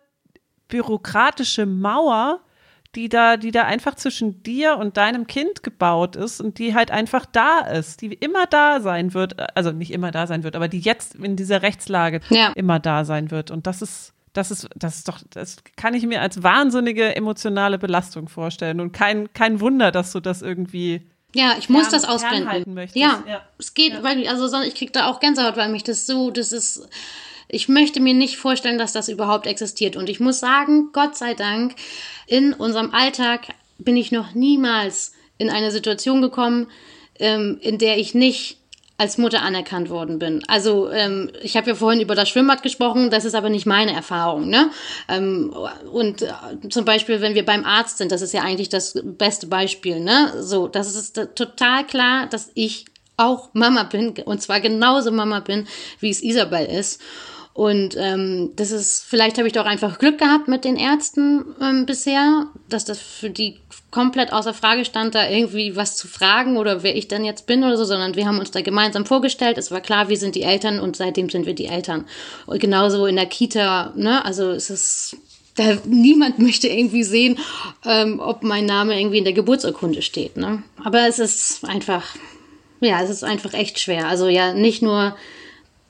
[0.68, 2.40] bürokratische Mauer,
[2.94, 6.90] die da, die da einfach zwischen dir und deinem Kind gebaut ist und die halt
[6.90, 10.68] einfach da ist, die immer da sein wird, also nicht immer da sein wird, aber
[10.68, 12.52] die jetzt in dieser Rechtslage ja.
[12.54, 13.50] immer da sein wird.
[13.50, 17.78] Und das ist, das ist, das ist doch, das kann ich mir als wahnsinnige emotionale
[17.78, 18.80] Belastung vorstellen.
[18.80, 21.02] Und kein, kein Wunder, dass du das irgendwie.
[21.34, 22.76] Ja, ich muss das ausblenden.
[22.94, 24.02] Ja, ja, es geht, ja.
[24.04, 26.88] weil, also ich krieg da auch Gänsehaut, weil mich das so, das ist,
[27.48, 29.96] ich möchte mir nicht vorstellen, dass das überhaupt existiert.
[29.96, 31.74] Und ich muss sagen, Gott sei Dank,
[32.26, 36.68] in unserem Alltag bin ich noch niemals in eine Situation gekommen,
[37.18, 38.58] ähm, in der ich nicht
[38.96, 40.44] als Mutter anerkannt worden bin.
[40.46, 43.92] Also ähm, ich habe ja vorhin über das Schwimmbad gesprochen, das ist aber nicht meine
[43.92, 44.48] Erfahrung.
[44.48, 44.70] Ne?
[45.08, 45.52] Ähm,
[45.90, 46.28] und äh,
[46.70, 49.98] zum Beispiel, wenn wir beim Arzt sind, das ist ja eigentlich das beste Beispiel.
[49.98, 50.32] Ne?
[50.40, 52.84] So, das ist total klar, dass ich
[53.16, 55.66] auch Mama bin und zwar genauso Mama bin,
[55.98, 57.00] wie es Isabel ist.
[57.54, 61.86] Und ähm, das ist, vielleicht habe ich doch einfach Glück gehabt mit den Ärzten ähm,
[61.86, 63.60] bisher, dass das für die
[63.92, 67.62] komplett außer Frage stand, da irgendwie was zu fragen oder wer ich denn jetzt bin
[67.62, 69.56] oder so, sondern wir haben uns da gemeinsam vorgestellt.
[69.56, 72.06] Es war klar, wir sind die Eltern und seitdem sind wir die Eltern.
[72.46, 74.24] Und genauso in der Kita, ne?
[74.24, 75.16] Also es ist
[75.54, 77.38] da niemand möchte irgendwie sehen,
[77.84, 80.36] ähm, ob mein Name irgendwie in der Geburtsurkunde steht.
[80.36, 80.64] Ne?
[80.82, 82.04] Aber es ist einfach,
[82.80, 84.08] ja, es ist einfach echt schwer.
[84.08, 85.16] Also ja, nicht nur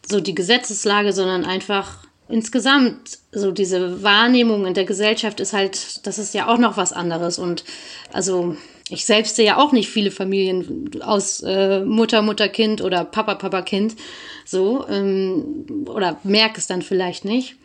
[0.07, 6.19] so die Gesetzeslage, sondern einfach insgesamt so diese Wahrnehmung in der Gesellschaft ist halt, das
[6.19, 7.39] ist ja auch noch was anderes.
[7.39, 7.65] Und
[8.13, 8.57] also
[8.89, 13.35] ich selbst sehe ja auch nicht viele Familien aus äh, Mutter, Mutter, Kind oder Papa,
[13.35, 13.97] Papa, Kind.
[14.45, 17.57] So, ähm, oder merke es dann vielleicht nicht.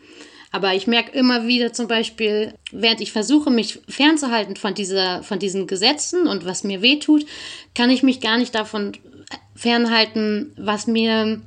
[0.52, 5.38] Aber ich merke immer wieder zum Beispiel, während ich versuche, mich fernzuhalten von dieser, von
[5.38, 7.24] diesen Gesetzen und was mir weh tut,
[7.74, 8.92] kann ich mich gar nicht davon
[9.54, 11.40] fernhalten, was mir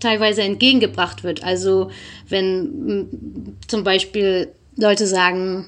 [0.00, 1.42] teilweise entgegengebracht wird.
[1.42, 1.90] Also
[2.28, 5.66] wenn zum Beispiel Leute sagen,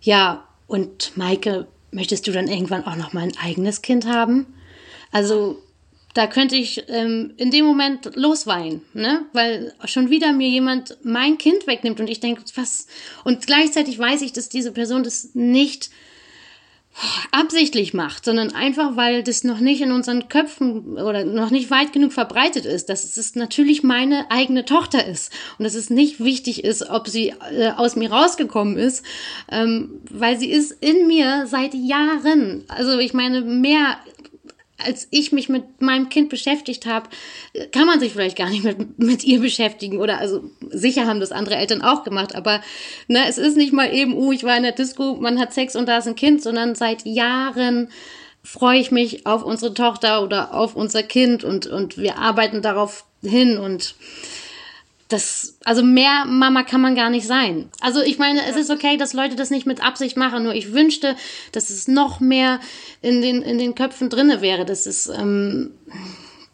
[0.00, 4.46] ja, und Maike, möchtest du dann irgendwann auch noch mal ein eigenes Kind haben?
[5.10, 5.58] Also
[6.14, 9.24] da könnte ich ähm, in dem Moment losweinen, ne?
[9.32, 12.86] Weil schon wieder mir jemand mein Kind wegnimmt und ich denke, was?
[13.24, 15.90] Und gleichzeitig weiß ich, dass diese Person das nicht
[17.30, 21.92] absichtlich macht, sondern einfach, weil das noch nicht in unseren Köpfen oder noch nicht weit
[21.92, 26.64] genug verbreitet ist, dass es natürlich meine eigene Tochter ist und dass es nicht wichtig
[26.64, 29.04] ist, ob sie äh, aus mir rausgekommen ist,
[29.50, 32.64] ähm, weil sie ist in mir seit Jahren.
[32.68, 33.96] Also ich meine, mehr
[34.84, 37.08] als ich mich mit meinem Kind beschäftigt habe,
[37.72, 39.98] kann man sich vielleicht gar nicht mit, mit ihr beschäftigen.
[39.98, 42.60] Oder also sicher haben das andere Eltern auch gemacht, aber
[43.08, 45.76] ne, es ist nicht mal eben, oh, ich war in der Disco, man hat Sex
[45.76, 47.88] und da ist ein Kind, sondern seit Jahren
[48.42, 53.04] freue ich mich auf unsere Tochter oder auf unser Kind und, und wir arbeiten darauf
[53.22, 53.94] hin und
[55.12, 57.68] das, also mehr Mama kann man gar nicht sein.
[57.80, 60.72] Also ich meine, es ist okay, dass Leute das nicht mit Absicht machen, nur ich
[60.72, 61.16] wünschte,
[61.52, 62.60] dass es noch mehr
[63.00, 65.72] in den, in den Köpfen drinne wäre, dass es, ähm,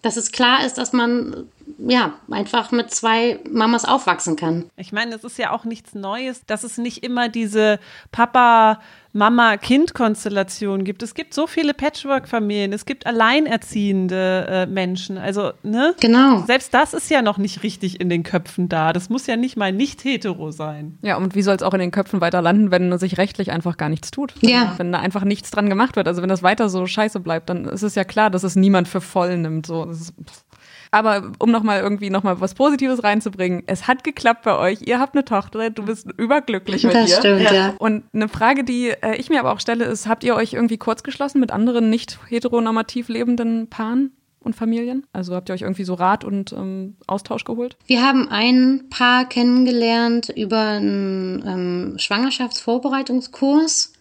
[0.03, 4.71] dass es klar ist, dass man ja einfach mit zwei Mamas aufwachsen kann.
[4.77, 7.79] Ich meine, es ist ja auch nichts Neues, dass es nicht immer diese
[8.11, 8.81] Papa
[9.19, 11.03] Mama-Kind-Konstellation gibt.
[11.03, 15.19] Es gibt so viele Patchwork-Familien, es gibt alleinerziehende äh, Menschen.
[15.19, 15.95] Also, ne?
[16.01, 16.45] Genau.
[16.47, 18.93] Selbst das ist ja noch nicht richtig in den Köpfen da.
[18.93, 20.99] Das muss ja nicht mal nicht hetero sein.
[21.03, 23.77] Ja, und wie soll es auch in den Köpfen weiter landen, wenn sich rechtlich einfach
[23.77, 24.33] gar nichts tut?
[24.41, 24.75] Ja.
[24.79, 26.09] Wenn da einfach nichts dran gemacht wird.
[26.09, 28.89] Also wenn das weiter so scheiße bleibt, dann ist es ja klar, dass es niemand
[28.89, 29.67] für voll nimmt.
[29.67, 30.15] So, ist,
[30.91, 34.83] aber um nochmal irgendwie nochmal was Positives reinzubringen, es hat geklappt bei euch.
[34.83, 37.17] Ihr habt eine Tochter, du bist überglücklich mit das ihr.
[37.17, 37.75] Stimmt, ja.
[37.79, 40.79] Und eine Frage, die äh, ich mir aber auch stelle, ist, habt ihr euch irgendwie
[40.79, 44.13] kurz geschlossen mit anderen nicht heteronormativ lebenden Paaren?
[44.41, 45.07] und Familien?
[45.13, 47.77] Also habt ihr euch irgendwie so Rat und ähm, Austausch geholt?
[47.87, 53.93] Wir haben ein Paar kennengelernt über einen ähm, Schwangerschaftsvorbereitungskurs,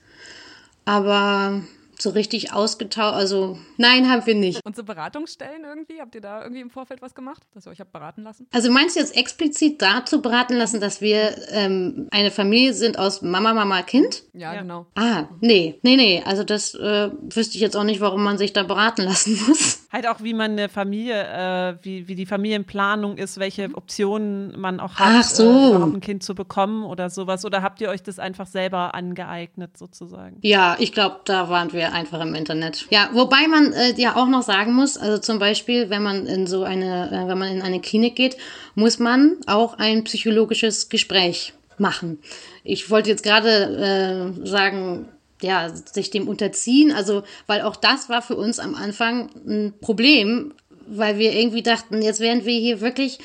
[0.86, 1.62] aber
[2.02, 3.16] so richtig ausgetauscht.
[3.16, 4.66] Also nein, haben wir nicht.
[4.66, 6.00] Und so Beratungsstellen irgendwie?
[6.00, 8.48] Habt ihr da irgendwie im Vorfeld was gemacht, dass ihr euch habt beraten lassen?
[8.52, 13.22] Also meinst du jetzt explizit dazu beraten lassen, dass wir ähm, eine Familie sind aus
[13.22, 14.24] Mama, Mama, Kind?
[14.34, 14.62] Ja, ja.
[14.62, 14.88] genau.
[14.96, 16.24] Ah, nee, nee, nee.
[16.26, 19.87] Also das äh, wüsste ich jetzt auch nicht, warum man sich da beraten lassen muss.
[19.98, 24.80] Halt auch, wie man eine Familie, äh, wie, wie die Familienplanung ist, welche Optionen man
[24.80, 25.74] auch hat, so.
[25.74, 27.46] äh, ein Kind zu bekommen oder sowas.
[27.46, 30.38] Oder habt ihr euch das einfach selber angeeignet sozusagen?
[30.44, 32.86] Ja, ich glaube, da waren wir einfach im Internet.
[32.92, 36.46] Ja, wobei man äh, ja auch noch sagen muss, also zum Beispiel, wenn man in
[36.46, 38.38] so eine, äh, wenn man in eine Klinik geht,
[38.76, 42.20] muss man auch ein psychologisches Gespräch machen.
[42.64, 45.10] Ich wollte jetzt gerade äh, sagen,
[45.42, 50.54] ja, sich dem unterziehen, also, weil auch das war für uns am Anfang ein Problem,
[50.88, 53.20] weil wir irgendwie dachten, jetzt werden wir hier wirklich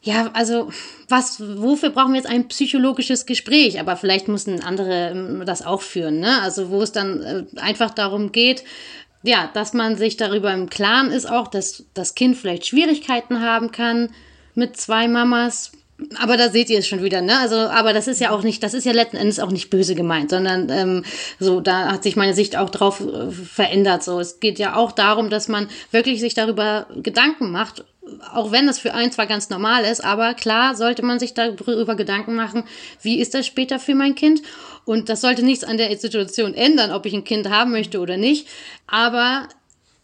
[0.00, 0.70] ja, also
[1.08, 3.80] was, wofür brauchen wir jetzt ein psychologisches Gespräch?
[3.80, 6.40] Aber vielleicht müssen andere ähm, das auch führen, ne?
[6.40, 8.62] Also wo es dann äh, einfach darum geht,
[9.22, 13.72] ja, dass man sich darüber im Klaren ist, auch, dass das Kind vielleicht Schwierigkeiten haben
[13.72, 14.10] kann
[14.54, 15.72] mit zwei Mamas.
[16.18, 17.38] Aber da seht ihr es schon wieder, ne?
[17.38, 19.96] Also, aber das ist ja auch nicht, das ist ja letzten Endes auch nicht böse
[19.96, 21.04] gemeint, sondern ähm,
[21.40, 24.04] so, da hat sich meine Sicht auch drauf äh, verändert.
[24.04, 27.84] So, es geht ja auch darum, dass man wirklich sich darüber Gedanken macht
[28.32, 31.94] auch wenn das für einen zwar ganz normal ist, aber klar sollte man sich darüber
[31.94, 32.64] Gedanken machen,
[33.02, 34.42] wie ist das später für mein Kind?
[34.84, 38.16] Und das sollte nichts an der Situation ändern, ob ich ein Kind haben möchte oder
[38.16, 38.48] nicht.
[38.86, 39.48] Aber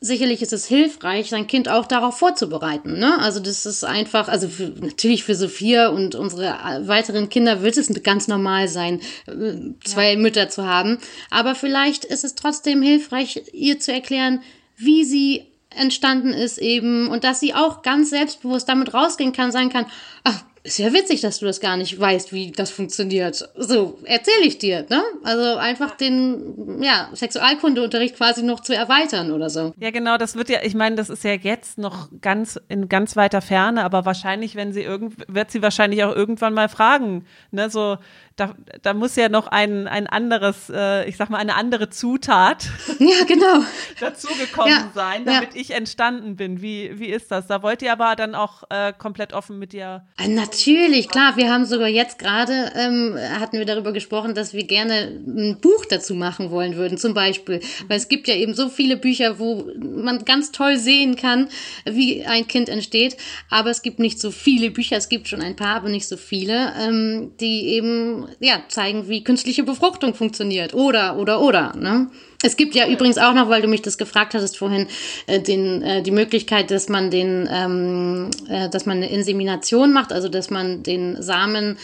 [0.05, 2.99] sicherlich ist es hilfreich, sein Kind auch darauf vorzubereiten.
[2.99, 3.19] Ne?
[3.21, 7.89] Also das ist einfach, also für, natürlich für Sophia und unsere weiteren Kinder wird es
[8.03, 10.19] ganz normal sein, äh, zwei ja.
[10.19, 10.99] Mütter zu haben.
[11.31, 14.43] Aber vielleicht ist es trotzdem hilfreich, ihr zu erklären,
[14.77, 19.71] wie sie entstanden ist eben und dass sie auch ganz selbstbewusst damit rausgehen kann, sagen
[19.71, 19.87] kann,
[20.23, 23.51] ach, ist ja witzig, dass du das gar nicht weißt, wie das funktioniert.
[23.55, 25.03] So, erzähle ich dir, ne?
[25.23, 29.75] Also einfach den, ja, Sexualkundeunterricht quasi noch zu erweitern oder so.
[29.79, 33.15] Ja, genau, das wird ja, ich meine, das ist ja jetzt noch ganz in ganz
[33.15, 37.69] weiter Ferne, aber wahrscheinlich, wenn sie irgend, wird sie wahrscheinlich auch irgendwann mal fragen, ne,
[37.69, 37.99] so,
[38.37, 42.65] da, da muss ja noch ein, ein anderes, äh, ich sag mal, eine andere Zutat
[42.99, 43.61] ja, genau.
[44.01, 45.61] dazugekommen ja, sein, damit ja.
[45.61, 46.61] ich entstanden bin.
[46.61, 47.47] Wie, wie ist das?
[47.47, 50.07] Da wollt ihr aber dann auch äh, komplett offen mit dir.
[50.19, 51.37] Äh, natürlich, klar.
[51.37, 55.85] Wir haben sogar jetzt gerade, ähm, hatten wir darüber gesprochen, dass wir gerne ein Buch
[55.87, 57.61] dazu machen wollen würden, zum Beispiel.
[57.89, 61.49] Weil es gibt ja eben so viele Bücher, wo man ganz toll sehen kann,
[61.85, 63.17] wie ein Kind entsteht.
[63.51, 64.97] Aber es gibt nicht so viele Bücher.
[64.97, 69.25] Es gibt schon ein paar, aber nicht so viele, ähm, die eben ja, zeigen, wie
[69.25, 70.73] künstliche Befruchtung funktioniert.
[70.73, 71.75] Oder, oder, oder.
[71.77, 72.11] Ne?
[72.45, 74.87] Es gibt ja übrigens auch noch, weil du mich das gefragt hattest vorhin,
[75.27, 80.13] äh, den, äh, die Möglichkeit, dass man den, ähm, äh, dass man eine Insemination macht,
[80.13, 81.79] also dass man den Samen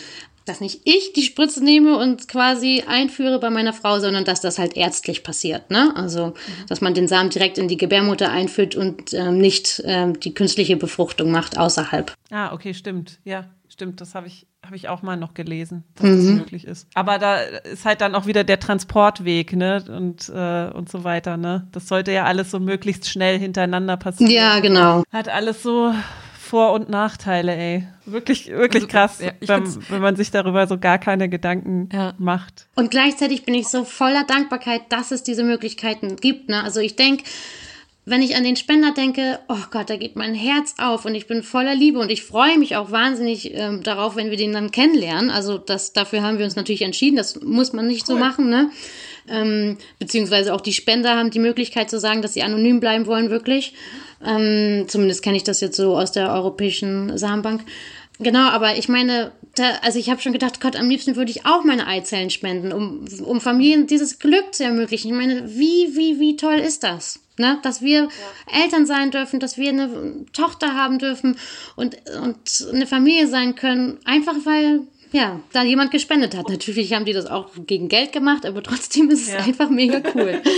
[0.47, 4.59] dass nicht ich die Spritze nehme und quasi einführe bei meiner Frau, sondern dass das
[4.59, 5.71] halt ärztlich passiert.
[5.71, 5.93] Ne?
[5.95, 6.33] Also, mhm.
[6.67, 10.77] dass man den Samen direkt in die Gebärmutter einführt und ähm, nicht ähm, die künstliche
[10.77, 12.13] Befruchtung macht außerhalb.
[12.31, 13.21] Ah, okay, stimmt.
[13.23, 14.01] Ja, stimmt.
[14.03, 16.17] Das habe ich habe ich auch mal noch gelesen, dass mhm.
[16.17, 16.87] das möglich ist.
[16.95, 19.83] Aber da ist halt dann auch wieder der Transportweg, ne?
[19.89, 21.67] Und, äh, und so weiter, ne?
[21.73, 24.31] Das sollte ja alles so möglichst schnell hintereinander passieren.
[24.31, 25.03] Ja, genau.
[25.11, 25.95] Hat alles so
[26.39, 27.87] vor- und Nachteile, ey.
[28.05, 32.13] Wirklich, wirklich also, krass, ja, wenn, wenn, man sich darüber so gar keine Gedanken ja.
[32.19, 32.69] macht.
[32.75, 36.51] Und gleichzeitig bin ich so voller Dankbarkeit, dass es diese Möglichkeiten gibt.
[36.51, 36.63] Ne?
[36.63, 37.25] Also ich denke,
[38.11, 41.27] wenn ich an den Spender denke, oh Gott, da geht mein Herz auf und ich
[41.27, 44.73] bin voller Liebe und ich freue mich auch wahnsinnig ähm, darauf, wenn wir den dann
[44.73, 45.31] kennenlernen.
[45.31, 47.17] Also das, dafür haben wir uns natürlich entschieden.
[47.17, 48.17] Das muss man nicht cool.
[48.17, 48.71] so machen, ne?
[49.29, 53.31] Ähm, beziehungsweise auch die Spender haben die Möglichkeit zu sagen, dass sie anonym bleiben wollen,
[53.31, 53.75] wirklich.
[54.27, 57.63] Ähm, zumindest kenne ich das jetzt so aus der Europäischen Samenbank.
[58.19, 61.47] Genau, aber ich meine, da, also ich habe schon gedacht, Gott, am liebsten würde ich
[61.47, 65.09] auch meine Eizellen spenden, um, um Familien dieses Glück zu ermöglichen.
[65.09, 67.21] Ich meine, wie, wie, wie toll ist das?
[67.41, 67.59] Ne?
[67.63, 68.09] Dass wir ja.
[68.63, 71.37] Eltern sein dürfen, dass wir eine Tochter haben dürfen
[71.75, 76.49] und, und eine Familie sein können, einfach weil ja, da jemand gespendet hat.
[76.49, 79.41] Natürlich haben die das auch gegen Geld gemacht, aber trotzdem ist es ja.
[79.41, 80.41] einfach mega cool.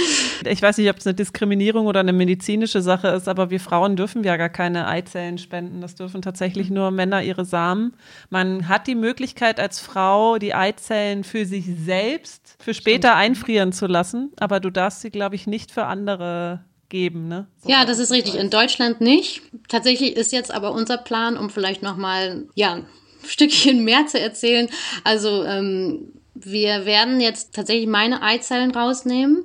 [0.45, 3.95] Ich weiß nicht, ob es eine Diskriminierung oder eine medizinische Sache ist, aber wir Frauen
[3.95, 5.81] dürfen ja gar keine Eizellen spenden.
[5.81, 7.95] Das dürfen tatsächlich nur Männer ihre Samen.
[8.29, 13.87] Man hat die Möglichkeit als Frau, die Eizellen für sich selbst für später einfrieren zu
[13.87, 17.48] lassen, aber du darfst sie, glaube ich, nicht für andere geben, ne?
[17.62, 18.37] So ja, das ist richtig.
[18.37, 19.42] In Deutschland nicht.
[19.66, 22.83] Tatsächlich ist jetzt aber unser Plan, um vielleicht nochmal, ja,
[23.26, 24.68] Stückchen mehr zu erzählen.
[25.02, 29.44] Also ähm, wir werden jetzt tatsächlich meine Eizellen rausnehmen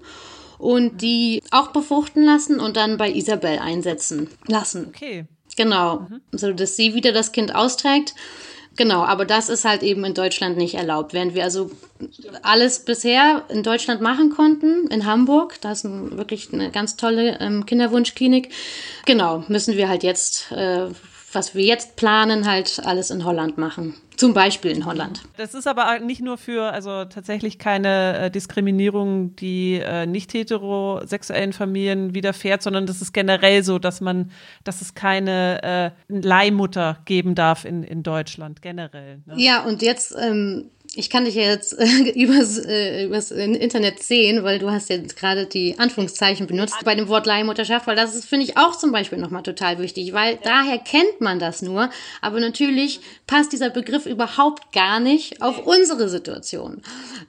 [0.59, 4.87] und die auch befruchten lassen und dann bei Isabel einsetzen lassen.
[4.89, 5.25] Okay.
[5.55, 6.21] Genau, mhm.
[6.33, 8.13] so dass sie wieder das Kind austrägt.
[8.77, 11.13] Genau, aber das ist halt eben in Deutschland nicht erlaubt.
[11.13, 11.71] Während wir also
[12.43, 17.65] alles bisher in Deutschland machen konnten, in Hamburg, da ist wirklich eine ganz tolle ähm,
[17.65, 18.49] Kinderwunschklinik,
[19.05, 20.85] genau, müssen wir halt jetzt äh,
[21.31, 23.95] was wir jetzt planen, halt alles in Holland machen.
[24.15, 25.21] Zum Beispiel in Holland.
[25.35, 31.53] Das ist aber nicht nur für, also tatsächlich keine äh, Diskriminierung, die äh, nicht heterosexuellen
[31.53, 34.31] Familien widerfährt, sondern das ist generell so, dass man,
[34.63, 39.21] dass es keine äh, Leihmutter geben darf in, in Deutschland, generell.
[39.25, 39.35] Ne?
[39.37, 44.43] Ja, und jetzt ähm, ich kann dich ja jetzt äh, übers, äh, übers Internet sehen,
[44.43, 48.45] weil du hast jetzt gerade die Anführungszeichen benutzt bei dem Wort Leihmutterschaft, weil das finde
[48.45, 50.39] ich, auch zum Beispiel nochmal total wichtig, weil ja.
[50.43, 51.89] daher kennt man das nur,
[52.21, 56.81] aber natürlich passt dieser Begriff überhaupt gar nicht auf unsere Situation.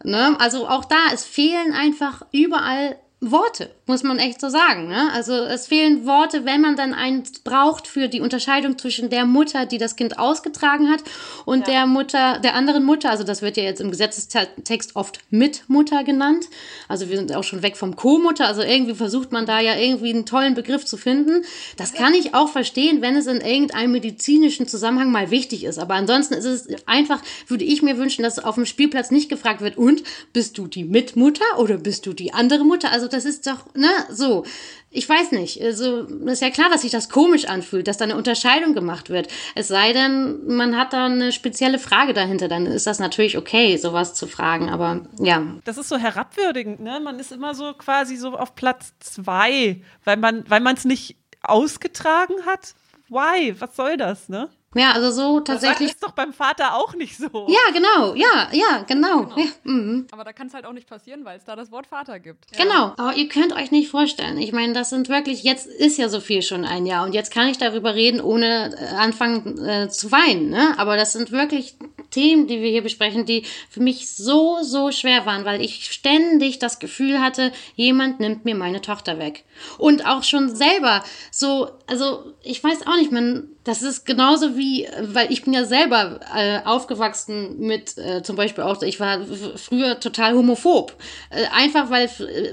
[0.02, 0.36] Ne?
[0.40, 4.86] Also auch da, es fehlen einfach überall Worte, muss man echt so sagen.
[4.86, 5.10] Ne?
[5.12, 9.66] Also es fehlen Worte, wenn man dann eins braucht für die Unterscheidung zwischen der Mutter,
[9.66, 11.02] die das Kind ausgetragen hat,
[11.44, 11.72] und ja.
[11.72, 13.10] der Mutter, der anderen Mutter.
[13.10, 16.46] Also das wird ja jetzt im Gesetzestext oft Mitmutter genannt.
[16.86, 18.46] Also wir sind auch schon weg vom Co-Mutter.
[18.46, 21.44] Also irgendwie versucht man da ja irgendwie einen tollen Begriff zu finden.
[21.76, 25.80] Das kann ich auch verstehen, wenn es in irgendeinem medizinischen Zusammenhang mal wichtig ist.
[25.80, 29.60] Aber ansonsten ist es einfach, würde ich mir wünschen, dass auf dem Spielplatz nicht gefragt
[29.60, 32.92] wird, und bist du die Mitmutter oder bist du die andere Mutter?
[32.92, 34.44] Also das ist doch, ne, so.
[34.90, 35.60] Ich weiß nicht.
[35.62, 39.28] Also, ist ja klar, dass sich das komisch anfühlt, dass da eine Unterscheidung gemacht wird.
[39.54, 43.76] Es sei denn, man hat da eine spezielle Frage dahinter, dann ist das natürlich okay,
[43.76, 45.42] sowas zu fragen, aber ja.
[45.64, 47.00] Das ist so herabwürdigend, ne?
[47.00, 51.16] Man ist immer so quasi so auf Platz zwei, weil man, weil man es nicht
[51.42, 52.74] ausgetragen hat.
[53.08, 53.54] Why?
[53.58, 54.48] Was soll das, ne?
[54.74, 55.88] Ja, also so tatsächlich.
[55.88, 57.46] Das ist doch beim Vater auch nicht so.
[57.48, 59.24] Ja, genau, ja, ja, genau.
[59.24, 59.38] genau.
[59.38, 60.06] Ja, mhm.
[60.10, 62.52] Aber da kann es halt auch nicht passieren, weil es da das Wort Vater gibt.
[62.56, 64.36] Genau, aber ihr könnt euch nicht vorstellen.
[64.36, 67.32] Ich meine, das sind wirklich, jetzt ist ja so viel schon ein Jahr und jetzt
[67.32, 70.50] kann ich darüber reden, ohne äh, anfangen äh, zu weinen.
[70.50, 70.74] Ne?
[70.76, 71.76] Aber das sind wirklich
[72.10, 76.58] Themen, die wir hier besprechen, die für mich so, so schwer waren, weil ich ständig
[76.58, 79.44] das Gefühl hatte, jemand nimmt mir meine Tochter weg.
[79.78, 84.88] Und auch schon selber so, also ich weiß auch nicht, man das ist genauso wie,
[84.98, 89.20] weil ich bin ja selber äh, aufgewachsen mit, äh, zum Beispiel auch, ich war
[89.56, 90.94] früher total homophob.
[91.28, 92.08] Äh, einfach weil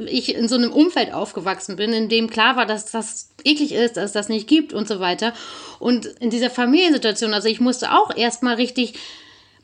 [0.07, 3.95] ich in so einem Umfeld aufgewachsen bin, in dem klar war, dass das eklig ist,
[3.95, 5.33] dass es das nicht gibt und so weiter.
[5.79, 8.95] Und in dieser Familiensituation, also ich musste auch erstmal richtig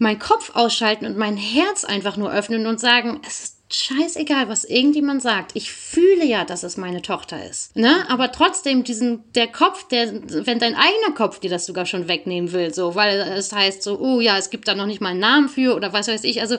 [0.02, 4.66] meinen Kopf ausschalten und mein Herz einfach nur öffnen und sagen, es ist scheißegal, was
[4.66, 5.52] irgendjemand sagt.
[5.56, 7.76] Ich fühle ja, dass es meine Tochter ist.
[7.76, 8.06] Ne?
[8.10, 10.12] Aber trotzdem, diesen, der Kopf, der,
[10.46, 14.00] wenn dein eigener Kopf dir das sogar schon wegnehmen will, so, weil es heißt so,
[14.00, 16.42] oh ja, es gibt da noch nicht mal einen Namen für oder was weiß ich.
[16.42, 16.58] Also,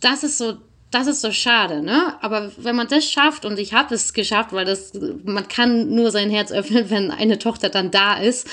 [0.00, 0.58] das ist so,
[0.94, 2.14] das ist so schade, ne?
[2.20, 4.92] Aber wenn man das schafft, und ich habe es geschafft, weil das,
[5.24, 8.48] man kann nur sein Herz öffnen, wenn eine Tochter dann da ist.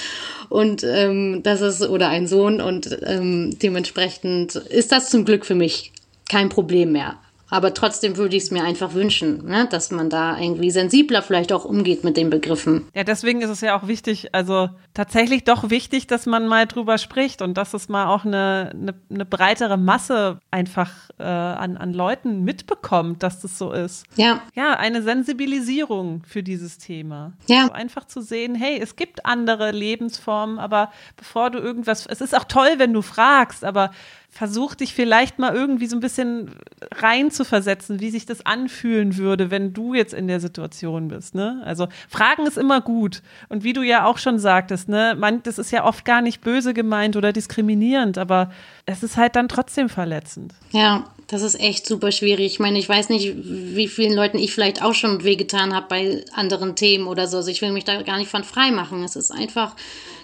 [0.49, 5.55] Und ähm, das ist, oder ein Sohn, und ähm, dementsprechend ist das zum Glück für
[5.55, 5.91] mich
[6.29, 7.17] kein Problem mehr.
[7.51, 9.67] Aber trotzdem würde ich es mir einfach wünschen, ne?
[9.69, 12.87] dass man da irgendwie sensibler vielleicht auch umgeht mit den Begriffen.
[12.95, 16.97] Ja, deswegen ist es ja auch wichtig, also tatsächlich doch wichtig, dass man mal drüber
[16.97, 21.93] spricht und dass es mal auch eine, eine, eine breitere Masse einfach äh, an, an
[21.93, 24.05] Leuten mitbekommt, dass das so ist.
[24.15, 24.41] Ja.
[24.55, 27.33] Ja, eine Sensibilisierung für dieses Thema.
[27.47, 27.63] Ja.
[27.63, 32.33] Also einfach zu sehen, hey, es gibt andere Lebensformen, aber bevor du irgendwas, es ist
[32.33, 33.91] auch toll, wenn du fragst, aber
[34.33, 36.55] versuch dich vielleicht mal irgendwie so ein bisschen
[36.95, 41.35] rein zu versetzen, wie sich das anfühlen würde, wenn du jetzt in der Situation bist.
[41.35, 41.61] Ne?
[41.65, 43.21] Also Fragen ist immer gut.
[43.49, 46.39] Und wie du ja auch schon sagtest, ne, man, das ist ja oft gar nicht
[46.39, 48.51] böse gemeint oder diskriminierend, aber
[48.85, 50.53] es ist halt dann trotzdem verletzend.
[50.71, 52.53] Ja, das ist echt super schwierig.
[52.53, 56.25] Ich meine, ich weiß nicht, wie vielen Leuten ich vielleicht auch schon wehgetan habe bei
[56.33, 57.37] anderen Themen oder so.
[57.37, 59.03] Also ich will mich da gar nicht von frei machen.
[59.03, 59.75] Es ist einfach,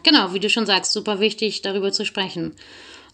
[0.04, 2.54] genau, wie du schon sagst, super wichtig, darüber zu sprechen.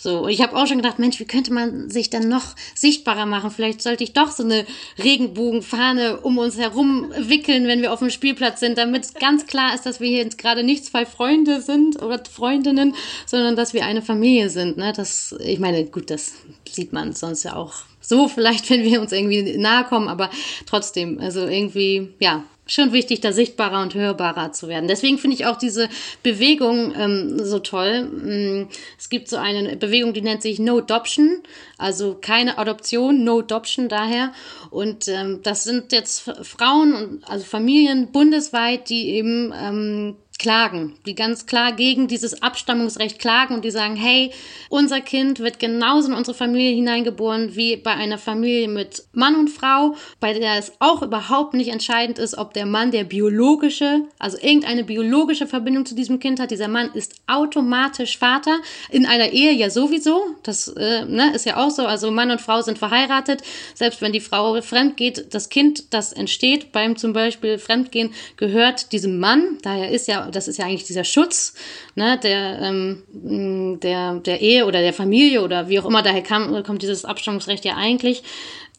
[0.03, 3.51] So, ich habe auch schon gedacht, Mensch, wie könnte man sich denn noch sichtbarer machen?
[3.51, 4.65] Vielleicht sollte ich doch so eine
[5.01, 9.85] Regenbogenfahne um uns herum wickeln, wenn wir auf dem Spielplatz sind, damit ganz klar ist,
[9.85, 14.49] dass wir hier gerade nicht zwei Freunde sind oder Freundinnen, sondern dass wir eine Familie
[14.49, 14.75] sind.
[14.75, 14.91] Ne?
[14.93, 16.33] Das, ich meine, gut, das
[16.69, 20.29] sieht man sonst ja auch so vielleicht, wenn wir uns irgendwie nahe kommen, aber
[20.65, 24.87] trotzdem, also irgendwie, ja, schon wichtig, da sichtbarer und hörbarer zu werden.
[24.87, 25.89] Deswegen finde ich auch diese
[26.21, 28.03] Bewegung ähm, so toll.
[28.03, 31.41] Mm, es gibt so eine Bewegung, die nennt sich No Adoption,
[31.77, 34.33] also keine Adoption, No Adoption daher.
[34.69, 41.15] Und ähm, das sind jetzt Frauen und also Familien bundesweit, die eben ähm, klagen, die
[41.15, 44.31] ganz klar gegen dieses Abstammungsrecht klagen und die sagen, hey,
[44.67, 49.47] unser Kind wird genauso in unsere Familie hineingeboren wie bei einer Familie mit Mann und
[49.47, 54.37] Frau, bei der es auch überhaupt nicht entscheidend ist, ob der Mann der biologische, also
[54.37, 56.51] irgendeine biologische Verbindung zu diesem Kind hat.
[56.51, 58.59] Dieser Mann ist automatisch Vater,
[58.91, 62.41] in einer Ehe ja sowieso, das äh, ne, ist ja auch so, also Mann und
[62.41, 63.43] Frau sind verheiratet,
[63.75, 68.91] selbst wenn die Frau fremd geht, das Kind, das entsteht beim zum Beispiel Fremdgehen, gehört
[68.91, 71.53] diesem Mann, daher ist ja das ist ja eigentlich dieser Schutz
[71.95, 76.63] ne, der, ähm, der, der Ehe oder der Familie oder wie auch immer, daher kam,
[76.63, 78.23] kommt dieses Abstammungsrecht ja eigentlich.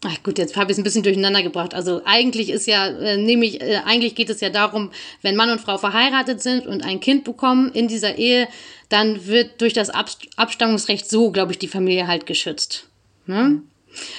[0.06, 1.74] Ach gut, jetzt habe ich es ein bisschen durcheinander gebracht.
[1.74, 4.90] Also eigentlich ist ja, äh, nämlich, äh, eigentlich geht es ja darum,
[5.22, 8.46] wenn Mann und Frau verheiratet sind und ein Kind bekommen in dieser Ehe,
[8.90, 12.86] dann wird durch das Ab Abstammungsrecht so, glaube ich, die Familie halt geschützt.
[13.26, 13.62] Ne?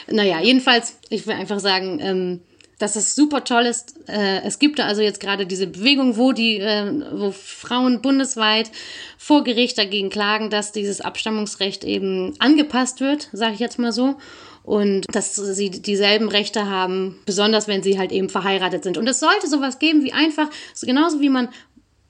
[0.07, 2.41] Naja, jedenfalls, ich will einfach sagen, ähm,
[2.77, 3.95] dass es super toll ist.
[4.07, 8.71] Äh, es gibt da also jetzt gerade diese Bewegung, wo die, äh, wo Frauen bundesweit
[9.17, 14.15] vor Gericht dagegen klagen, dass dieses Abstammungsrecht eben angepasst wird, sage ich jetzt mal so.
[14.63, 18.97] Und dass sie dieselben Rechte haben, besonders wenn sie halt eben verheiratet sind.
[18.97, 21.49] Und es sollte sowas geben wie einfach, so genauso wie man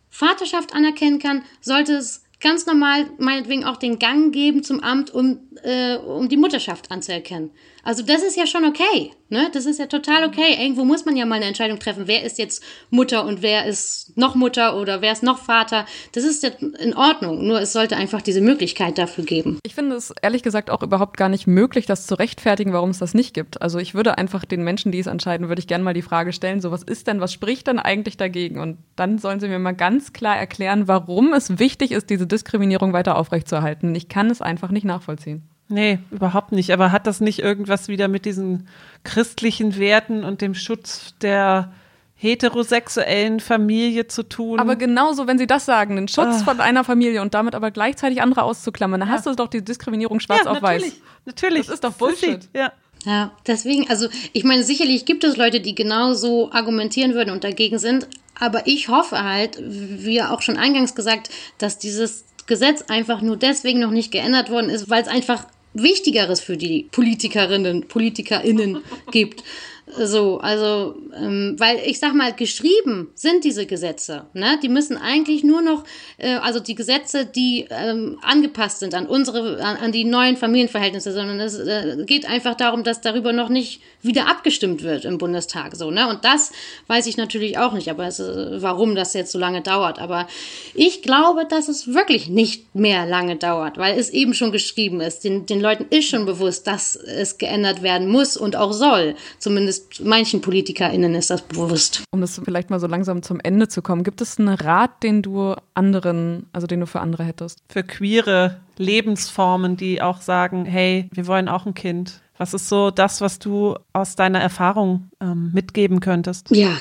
[0.10, 5.39] Vaterschaft anerkennen kann, sollte es ganz normal meinetwegen auch den Gang geben zum Amt, um,
[5.63, 7.51] äh, um die Mutterschaft anzuerkennen.
[7.85, 9.11] Also das ist ja schon okay.
[9.29, 9.49] Ne?
[9.53, 10.57] Das ist ja total okay.
[10.59, 14.17] Irgendwo muss man ja mal eine Entscheidung treffen, wer ist jetzt Mutter und wer ist
[14.17, 15.85] noch Mutter oder wer ist noch Vater.
[16.11, 17.47] Das ist ja in Ordnung.
[17.47, 19.59] Nur es sollte einfach diese Möglichkeit dafür geben.
[19.63, 22.97] Ich finde es ehrlich gesagt auch überhaupt gar nicht möglich, das zu rechtfertigen, warum es
[22.97, 23.61] das nicht gibt.
[23.61, 26.33] Also ich würde einfach den Menschen, die es entscheiden, würde ich gerne mal die Frage
[26.33, 28.59] stellen, so was ist denn, was spricht denn eigentlich dagegen?
[28.59, 32.93] Und dann sollen sie mir mal ganz klar erklären, warum es wichtig ist, diese Diskriminierung
[32.93, 33.93] weiter aufrechtzuerhalten.
[33.93, 35.44] Ich kann es einfach nicht nachvollziehen.
[35.67, 36.71] Nee, überhaupt nicht.
[36.71, 38.67] Aber hat das nicht irgendwas wieder mit diesen
[39.04, 41.71] christlichen Werten und dem Schutz der
[42.15, 44.60] heterosexuellen Familie zu tun?
[44.60, 46.43] Aber genauso, wenn Sie das sagen, den Schutz oh.
[46.43, 49.15] von einer Familie und damit aber gleichzeitig andere auszuklammern, dann ja.
[49.15, 50.93] hast du doch die Diskriminierung schwarz ja, auf natürlich.
[50.93, 51.01] weiß.
[51.25, 51.65] Natürlich.
[51.65, 52.47] Das ist doch Bullshit.
[52.54, 52.71] Ja.
[53.06, 57.78] Ja, deswegen, also ich meine, sicherlich gibt es Leute, die genauso argumentieren würden und dagegen
[57.78, 58.08] sind,
[58.39, 63.80] aber ich hoffe halt, wie auch schon eingangs gesagt, dass dieses Gesetz einfach nur deswegen
[63.80, 69.43] noch nicht geändert worden ist, weil es einfach Wichtigeres für die Politikerinnen, PolitikerInnen gibt.
[69.88, 74.25] So, also, ähm, weil ich sag mal, geschrieben sind diese Gesetze.
[74.33, 74.59] Ne?
[74.63, 75.83] Die müssen eigentlich nur noch,
[76.17, 81.11] äh, also die Gesetze, die ähm, angepasst sind an unsere, an, an die neuen Familienverhältnisse,
[81.11, 85.75] sondern es äh, geht einfach darum, dass darüber noch nicht wieder abgestimmt wird im Bundestag.
[85.75, 86.07] So, ne?
[86.07, 86.51] Und das
[86.87, 89.99] weiß ich natürlich auch nicht, aber es, äh, warum das jetzt so lange dauert.
[89.99, 90.27] Aber
[90.73, 95.23] ich glaube, dass es wirklich nicht mehr lange dauert, weil es eben schon geschrieben ist.
[95.23, 99.15] Den, den Leuten ist schon bewusst, dass es geändert werden muss und auch soll.
[99.39, 102.03] Zumindest zumindest manchen PolitikerInnen ist das bewusst.
[102.11, 105.21] Um das vielleicht mal so langsam zum Ende zu kommen, gibt es einen Rat, den
[105.21, 107.59] du anderen, also den du für andere hättest?
[107.69, 112.21] Für queere Lebensformen, die auch sagen, hey, wir wollen auch ein Kind.
[112.37, 116.49] Was ist so das, was du aus deiner Erfahrung ähm, mitgeben könntest?
[116.51, 116.77] Ja,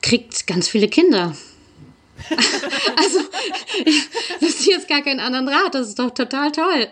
[0.00, 1.34] kriegt ganz viele Kinder.
[2.96, 3.20] also,
[3.84, 4.08] ich
[4.40, 5.74] wüsste jetzt gar keinen anderen Rat.
[5.74, 6.88] Das ist doch total toll.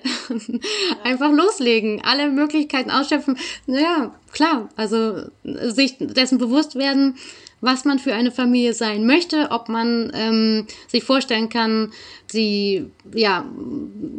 [1.04, 3.38] Einfach loslegen, alle Möglichkeiten ausschöpfen.
[3.66, 7.16] Naja, klar, also sich dessen bewusst werden,
[7.64, 11.92] was man für eine Familie sein möchte, ob man ähm, sich vorstellen kann,
[12.34, 13.44] die ja,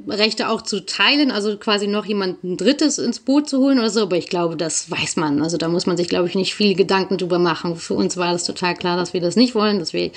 [0.08, 4.01] Rechte auch zu teilen, also quasi noch jemanden Drittes ins Boot zu holen oder so.
[4.04, 5.43] Aber ich glaube, das weiß man.
[5.43, 7.75] Also da muss man sich, glaube ich, nicht viele Gedanken drüber machen.
[7.75, 10.12] Für uns war das total klar, dass wir das nicht wollen, dass wir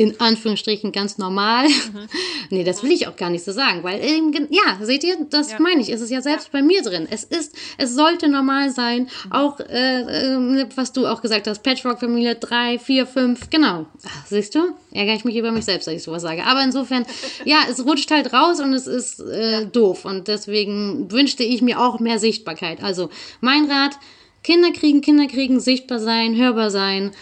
[0.00, 1.68] in Anführungsstrichen ganz normal.
[1.68, 2.08] Mhm.
[2.48, 5.52] nee, das will ich auch gar nicht so sagen, weil eben, ja, seht ihr, das
[5.52, 5.60] ja.
[5.60, 6.52] meine ich, es ist ja selbst ja.
[6.58, 7.06] bei mir drin.
[7.10, 9.32] Es ist, es sollte normal sein, mhm.
[9.32, 13.84] auch, äh, äh, was du auch gesagt hast, Patchwork-Familie, drei, vier, fünf, genau.
[14.06, 14.72] Ach, siehst du?
[14.90, 16.46] Ärgere ich mich über mich selbst, dass ich sowas sage.
[16.46, 17.04] Aber insofern,
[17.44, 21.78] ja, es rutscht halt raus und es ist äh, doof und deswegen wünschte ich mir
[21.78, 22.82] auch mehr Sichtbarkeit.
[22.82, 23.10] Also,
[23.42, 23.98] mein Rat,
[24.42, 27.12] Kinder kriegen, Kinder kriegen, sichtbar sein, hörbar sein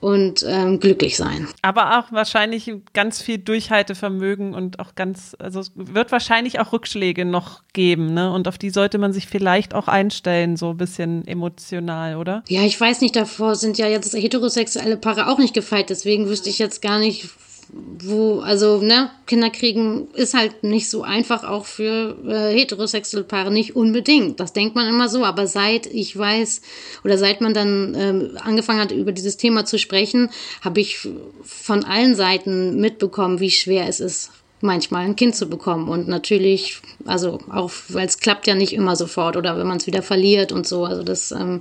[0.00, 1.48] und ähm, glücklich sein.
[1.62, 7.24] Aber auch wahrscheinlich ganz viel Durchhaltevermögen und auch ganz, also es wird wahrscheinlich auch Rückschläge
[7.24, 8.32] noch geben, ne?
[8.32, 12.42] Und auf die sollte man sich vielleicht auch einstellen, so ein bisschen emotional, oder?
[12.48, 16.50] Ja, ich weiß nicht, davor sind ja jetzt heterosexuelle Paare auch nicht gefeit, deswegen wüsste
[16.50, 17.28] ich jetzt gar nicht,
[17.72, 23.52] wo, also, ne, Kinder kriegen ist halt nicht so einfach, auch für äh, heterosexuelle Paare
[23.52, 24.40] nicht unbedingt.
[24.40, 26.62] Das denkt man immer so, aber seit ich weiß
[27.04, 30.30] oder seit man dann ähm, angefangen hat, über dieses Thema zu sprechen,
[30.62, 31.08] habe ich
[31.42, 35.88] von allen Seiten mitbekommen, wie schwer es ist, manchmal ein Kind zu bekommen.
[35.88, 39.86] Und natürlich, also auch, weil es klappt ja nicht immer sofort oder wenn man es
[39.86, 40.84] wieder verliert und so.
[40.84, 41.60] Also das, ähm,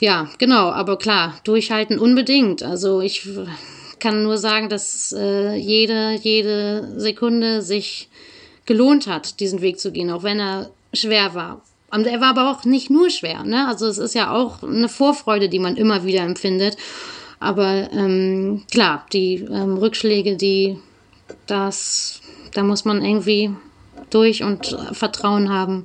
[0.00, 2.62] ja, genau, aber klar, durchhalten unbedingt.
[2.62, 3.26] Also ich
[4.06, 8.08] kann nur sagen, dass äh, jede, jede Sekunde sich
[8.64, 11.62] gelohnt hat, diesen Weg zu gehen, auch wenn er schwer war.
[11.90, 13.66] Und er war aber auch nicht nur schwer, ne?
[13.66, 16.76] Also es ist ja auch eine Vorfreude, die man immer wieder empfindet.
[17.40, 20.78] Aber ähm, klar, die ähm, Rückschläge, die
[21.48, 22.20] das,
[22.54, 23.50] da muss man irgendwie
[24.10, 25.84] durch und Vertrauen haben,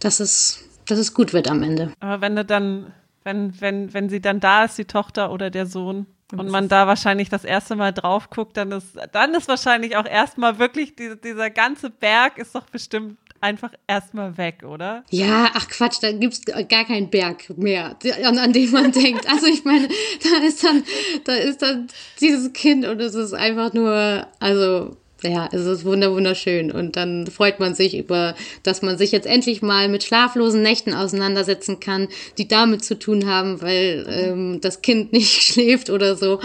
[0.00, 1.92] dass es, dass es gut wird am Ende.
[2.00, 2.92] Aber wenn du dann,
[3.22, 6.06] wenn, wenn, wenn sie dann da ist, die Tochter oder der Sohn,
[6.38, 10.06] und man da wahrscheinlich das erste Mal drauf guckt, dann ist, dann ist wahrscheinlich auch
[10.06, 15.04] erstmal wirklich die, dieser ganze Berg ist doch bestimmt einfach erstmal weg, oder?
[15.10, 19.28] Ja, ach Quatsch, da gibt es gar keinen Berg mehr, an, an den man denkt.
[19.28, 19.86] Also ich meine,
[20.22, 20.82] da ist dann,
[21.24, 21.88] da ist dann
[22.20, 27.60] dieses Kind und es ist einfach nur, also ja, es ist wunderschön und dann freut
[27.60, 32.08] man sich über, dass man sich jetzt endlich mal mit schlaflosen Nächten auseinandersetzen kann,
[32.38, 36.40] die damit zu tun haben, weil ähm, das Kind nicht schläft oder so.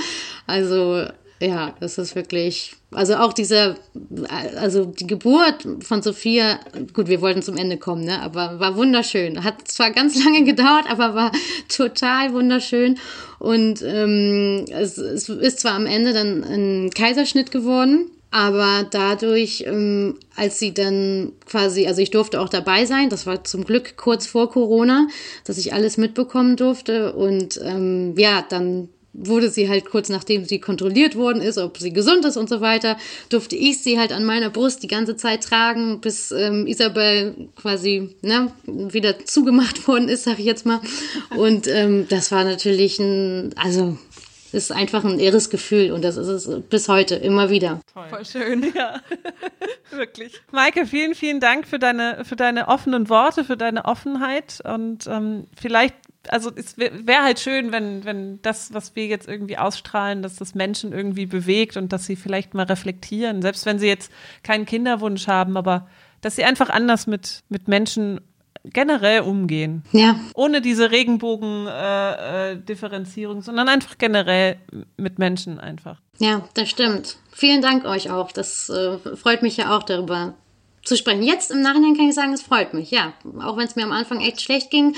[0.47, 1.05] Also
[1.41, 3.77] ja, das ist wirklich, also auch diese,
[4.57, 6.59] also die Geburt von Sophia,
[6.93, 9.43] gut, wir wollten zum Ende kommen, ne, aber war wunderschön.
[9.43, 11.31] Hat zwar ganz lange gedauert, aber war
[11.69, 12.99] total wunderschön.
[13.39, 20.17] Und ähm, es, es ist zwar am Ende dann ein Kaiserschnitt geworden, aber dadurch, ähm,
[20.35, 24.27] als sie dann quasi, also ich durfte auch dabei sein, das war zum Glück kurz
[24.27, 25.07] vor Corona,
[25.45, 27.13] dass ich alles mitbekommen durfte.
[27.13, 31.91] Und ähm, ja, dann wurde sie halt kurz nachdem sie kontrolliert worden ist, ob sie
[31.91, 32.97] gesund ist und so weiter,
[33.29, 38.15] durfte ich sie halt an meiner Brust die ganze Zeit tragen, bis ähm, Isabel quasi
[38.21, 40.81] ne, wieder zugemacht worden ist, sag ich jetzt mal.
[41.35, 43.97] Und ähm, das war natürlich ein, also
[44.53, 47.81] ist einfach ein irres Gefühl und das ist es bis heute immer wieder.
[47.93, 48.07] Toll.
[48.09, 49.01] Voll schön, ja.
[49.91, 50.33] Wirklich.
[50.51, 55.47] Maike, vielen, vielen Dank für deine, für deine offenen Worte, für deine Offenheit und ähm,
[55.59, 55.95] vielleicht
[56.27, 60.53] also es wäre halt schön, wenn, wenn das, was wir jetzt irgendwie ausstrahlen, dass das
[60.53, 64.11] Menschen irgendwie bewegt und dass sie vielleicht mal reflektieren, selbst wenn sie jetzt
[64.43, 65.87] keinen Kinderwunsch haben, aber
[66.21, 68.19] dass sie einfach anders mit, mit Menschen
[68.63, 69.83] generell umgehen.
[69.91, 70.19] Ja.
[70.35, 74.57] Ohne diese Regenbogen-Differenzierung, äh, äh, sondern einfach generell
[74.97, 75.99] mit Menschen einfach.
[76.19, 77.17] Ja, das stimmt.
[77.31, 78.31] Vielen Dank euch auch.
[78.31, 80.35] Das äh, freut mich ja auch darüber
[80.83, 81.23] zu sprechen.
[81.23, 83.13] Jetzt im Nachhinein kann ich sagen, es freut mich, ja.
[83.41, 84.95] Auch wenn es mir am Anfang echt schlecht ging,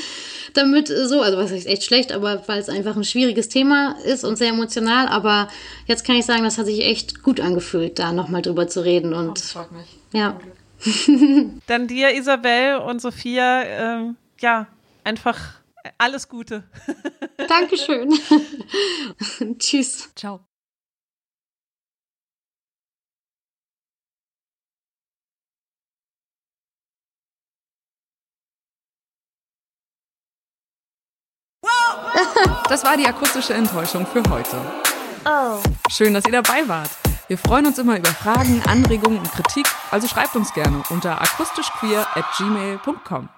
[0.53, 4.23] damit so, also was heißt echt schlecht, aber weil es einfach ein schwieriges Thema ist
[4.23, 5.47] und sehr emotional, aber
[5.87, 9.13] jetzt kann ich sagen, das hat sich echt gut angefühlt, da nochmal drüber zu reden
[9.13, 9.29] und.
[9.29, 9.87] Oh, das freut mich.
[10.13, 10.39] Ja.
[11.67, 14.67] Dann dir, Isabel und Sophia, ähm, ja,
[15.03, 15.61] einfach
[15.97, 16.63] alles Gute.
[17.47, 18.11] Dankeschön.
[19.59, 20.09] Tschüss.
[20.15, 20.41] Ciao.
[32.69, 34.57] Das war die akustische Enttäuschung für heute.
[35.25, 35.59] Oh.
[35.89, 37.00] Schön, dass ihr dabei wart.
[37.31, 42.05] Wir freuen uns immer über Fragen, Anregungen und Kritik, also schreibt uns gerne unter akustischqueer
[42.13, 43.29] at gmail.com.